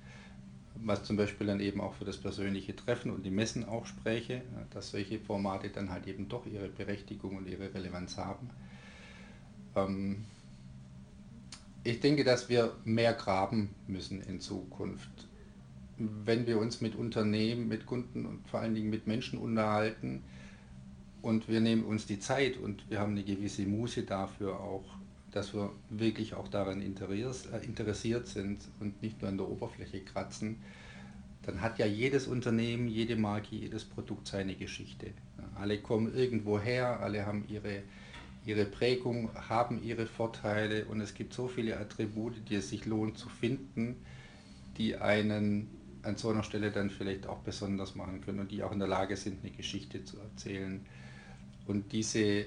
was 0.83 1.03
zum 1.03 1.17
Beispiel 1.17 1.47
dann 1.47 1.59
eben 1.59 1.81
auch 1.81 1.93
für 1.93 2.05
das 2.05 2.17
persönliche 2.17 2.75
Treffen 2.75 3.11
und 3.11 3.23
die 3.23 3.31
Messen 3.31 3.65
auch 3.65 3.85
spräche, 3.85 4.41
dass 4.71 4.91
solche 4.91 5.19
Formate 5.19 5.69
dann 5.69 5.91
halt 5.91 6.07
eben 6.07 6.27
doch 6.27 6.45
ihre 6.45 6.69
Berechtigung 6.69 7.37
und 7.37 7.47
ihre 7.47 7.73
Relevanz 7.73 8.17
haben. 8.17 8.49
Ähm, 9.75 10.25
ich 11.83 11.99
denke, 11.99 12.23
dass 12.23 12.49
wir 12.49 12.75
mehr 12.83 13.13
graben 13.13 13.69
müssen 13.87 14.21
in 14.21 14.39
Zukunft. 14.39 15.27
Wenn 16.25 16.47
wir 16.47 16.59
uns 16.59 16.81
mit 16.81 16.95
Unternehmen, 16.95 17.67
mit 17.67 17.85
Kunden 17.85 18.25
und 18.25 18.47
vor 18.47 18.59
allen 18.59 18.75
Dingen 18.75 18.89
mit 18.89 19.07
Menschen 19.07 19.39
unterhalten 19.39 20.23
und 21.21 21.47
wir 21.47 21.61
nehmen 21.61 21.83
uns 21.83 22.05
die 22.05 22.19
Zeit 22.19 22.57
und 22.57 22.89
wir 22.89 22.99
haben 22.99 23.11
eine 23.11 23.23
gewisse 23.23 23.63
Muße 23.63 24.03
dafür 24.03 24.59
auch, 24.59 24.85
dass 25.31 25.53
wir 25.53 25.71
wirklich 25.89 26.33
auch 26.33 26.47
daran 26.47 26.81
äh, 26.81 27.65
interessiert 27.65 28.27
sind 28.27 28.59
und 28.79 29.01
nicht 29.01 29.21
nur 29.21 29.29
an 29.29 29.37
der 29.37 29.47
Oberfläche 29.47 30.01
kratzen, 30.01 30.57
dann 31.43 31.61
hat 31.61 31.79
ja 31.79 31.85
jedes 31.85 32.27
Unternehmen, 32.27 32.87
jede 32.87 33.15
Marke, 33.15 33.55
jedes 33.55 33.85
Produkt 33.85 34.27
seine 34.27 34.55
Geschichte. 34.55 35.07
Alle 35.55 35.79
kommen 35.79 36.13
irgendwo 36.13 36.59
her, 36.59 36.99
alle 36.99 37.25
haben 37.25 37.45
ihre, 37.47 37.81
ihre 38.45 38.65
Prägung, 38.65 39.29
haben 39.49 39.81
ihre 39.83 40.05
Vorteile 40.05 40.85
und 40.85 41.01
es 41.01 41.13
gibt 41.13 41.33
so 41.33 41.47
viele 41.47 41.79
Attribute, 41.79 42.33
die 42.49 42.55
es 42.55 42.69
sich 42.69 42.85
lohnt 42.85 43.17
zu 43.17 43.29
finden, 43.29 43.95
die 44.77 44.97
einen 44.97 45.67
an 46.03 46.17
so 46.17 46.29
einer 46.29 46.43
Stelle 46.43 46.71
dann 46.71 46.89
vielleicht 46.89 47.27
auch 47.27 47.39
besonders 47.39 47.95
machen 47.95 48.21
können 48.21 48.39
und 48.39 48.51
die 48.51 48.63
auch 48.63 48.71
in 48.71 48.79
der 48.79 48.87
Lage 48.87 49.15
sind, 49.15 49.43
eine 49.43 49.51
Geschichte 49.51 50.03
zu 50.03 50.17
erzählen. 50.19 50.85
Und 51.67 51.91
diese 51.91 52.45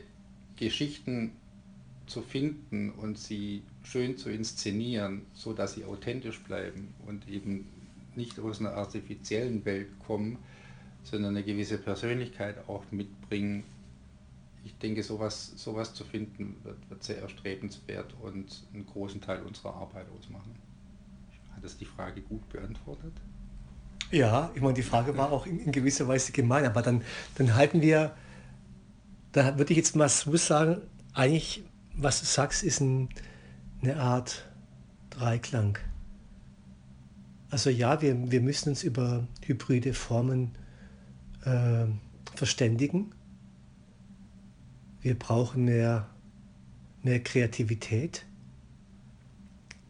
Geschichten 0.56 1.32
zu 2.06 2.22
finden 2.22 2.90
und 2.90 3.18
sie 3.18 3.62
schön 3.82 4.16
zu 4.16 4.30
inszenieren, 4.30 5.22
so 5.32 5.52
dass 5.52 5.74
sie 5.74 5.84
authentisch 5.84 6.42
bleiben 6.42 6.94
und 7.06 7.28
eben 7.28 7.66
nicht 8.14 8.38
aus 8.38 8.60
einer 8.60 8.74
artifiziellen 8.74 9.64
Welt 9.64 9.88
kommen, 10.06 10.38
sondern 11.02 11.36
eine 11.36 11.44
gewisse 11.44 11.78
Persönlichkeit 11.78 12.68
auch 12.68 12.84
mitbringen. 12.90 13.64
Ich 14.64 14.76
denke, 14.78 15.02
sowas, 15.02 15.52
sowas 15.56 15.94
zu 15.94 16.04
finden 16.04 16.56
wird, 16.62 16.78
wird 16.88 17.02
sehr 17.02 17.20
erstrebenswert 17.20 18.14
und 18.22 18.64
einen 18.72 18.86
großen 18.86 19.20
Teil 19.20 19.42
unserer 19.42 19.74
Arbeit 19.74 20.06
ausmachen. 20.18 20.54
Hat 21.54 21.64
das 21.64 21.76
die 21.76 21.84
Frage 21.84 22.22
gut 22.22 22.48
beantwortet? 22.48 23.12
Ja, 24.10 24.50
ich 24.54 24.60
meine, 24.60 24.74
die 24.74 24.82
Frage 24.82 25.16
war 25.16 25.32
auch 25.32 25.46
in, 25.46 25.58
in 25.58 25.72
gewisser 25.72 26.06
Weise 26.06 26.32
gemein, 26.32 26.64
aber 26.64 26.82
dann, 26.82 27.02
dann 27.36 27.54
halten 27.54 27.80
wir, 27.80 28.14
da 29.32 29.58
würde 29.58 29.72
ich 29.72 29.76
jetzt 29.76 29.96
mal 29.96 30.08
so 30.08 30.36
sagen, 30.36 30.82
eigentlich 31.12 31.64
was 31.96 32.20
du 32.20 32.26
sagst, 32.26 32.62
ist 32.62 32.80
ein, 32.80 33.08
eine 33.82 33.96
Art 33.96 34.48
Dreiklang. 35.10 35.78
Also 37.50 37.70
ja, 37.70 38.02
wir, 38.02 38.30
wir 38.30 38.40
müssen 38.40 38.70
uns 38.70 38.82
über 38.82 39.28
hybride 39.44 39.94
Formen 39.94 40.52
äh, 41.44 41.86
verständigen. 42.34 43.14
Wir 45.00 45.16
brauchen 45.16 45.66
mehr, 45.66 46.08
mehr 47.02 47.22
Kreativität 47.22 48.26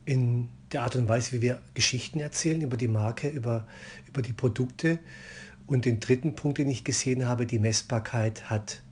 in 0.05 0.50
der 0.74 0.82
Art 0.82 0.96
und 0.96 1.08
Weise, 1.08 1.32
wie 1.32 1.42
wir 1.42 1.60
Geschichten 1.72 2.20
erzählen 2.20 2.60
über 2.60 2.76
die 2.76 2.88
Marke, 2.88 3.28
über, 3.28 3.66
über 4.06 4.22
die 4.22 4.32
Produkte. 4.32 4.98
Und 5.66 5.87
den 5.87 6.00
dritten 6.00 6.34
Punkt, 6.34 6.58
den 6.58 6.68
ich 6.68 6.84
gesehen 6.84 7.26
habe, 7.26 7.46
die 7.46 7.58
Messbarkeit 7.58 8.50
hat, 8.50 8.82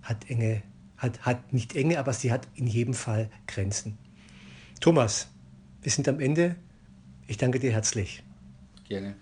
hat 0.00 0.30
enge, 0.30 0.62
hat, 0.96 1.20
hat 1.26 1.52
nicht 1.52 1.76
enge, 1.76 1.98
aber 1.98 2.14
sie 2.14 2.32
hat 2.32 2.48
in 2.54 2.66
jedem 2.66 2.94
Fall 2.94 3.28
Grenzen. 3.46 3.98
Thomas, 4.80 5.28
wir 5.82 5.92
sind 5.92 6.08
am 6.08 6.20
Ende. 6.20 6.56
Ich 7.26 7.36
danke 7.36 7.58
dir 7.58 7.72
herzlich. 7.72 8.22
Gerne. 8.88 9.14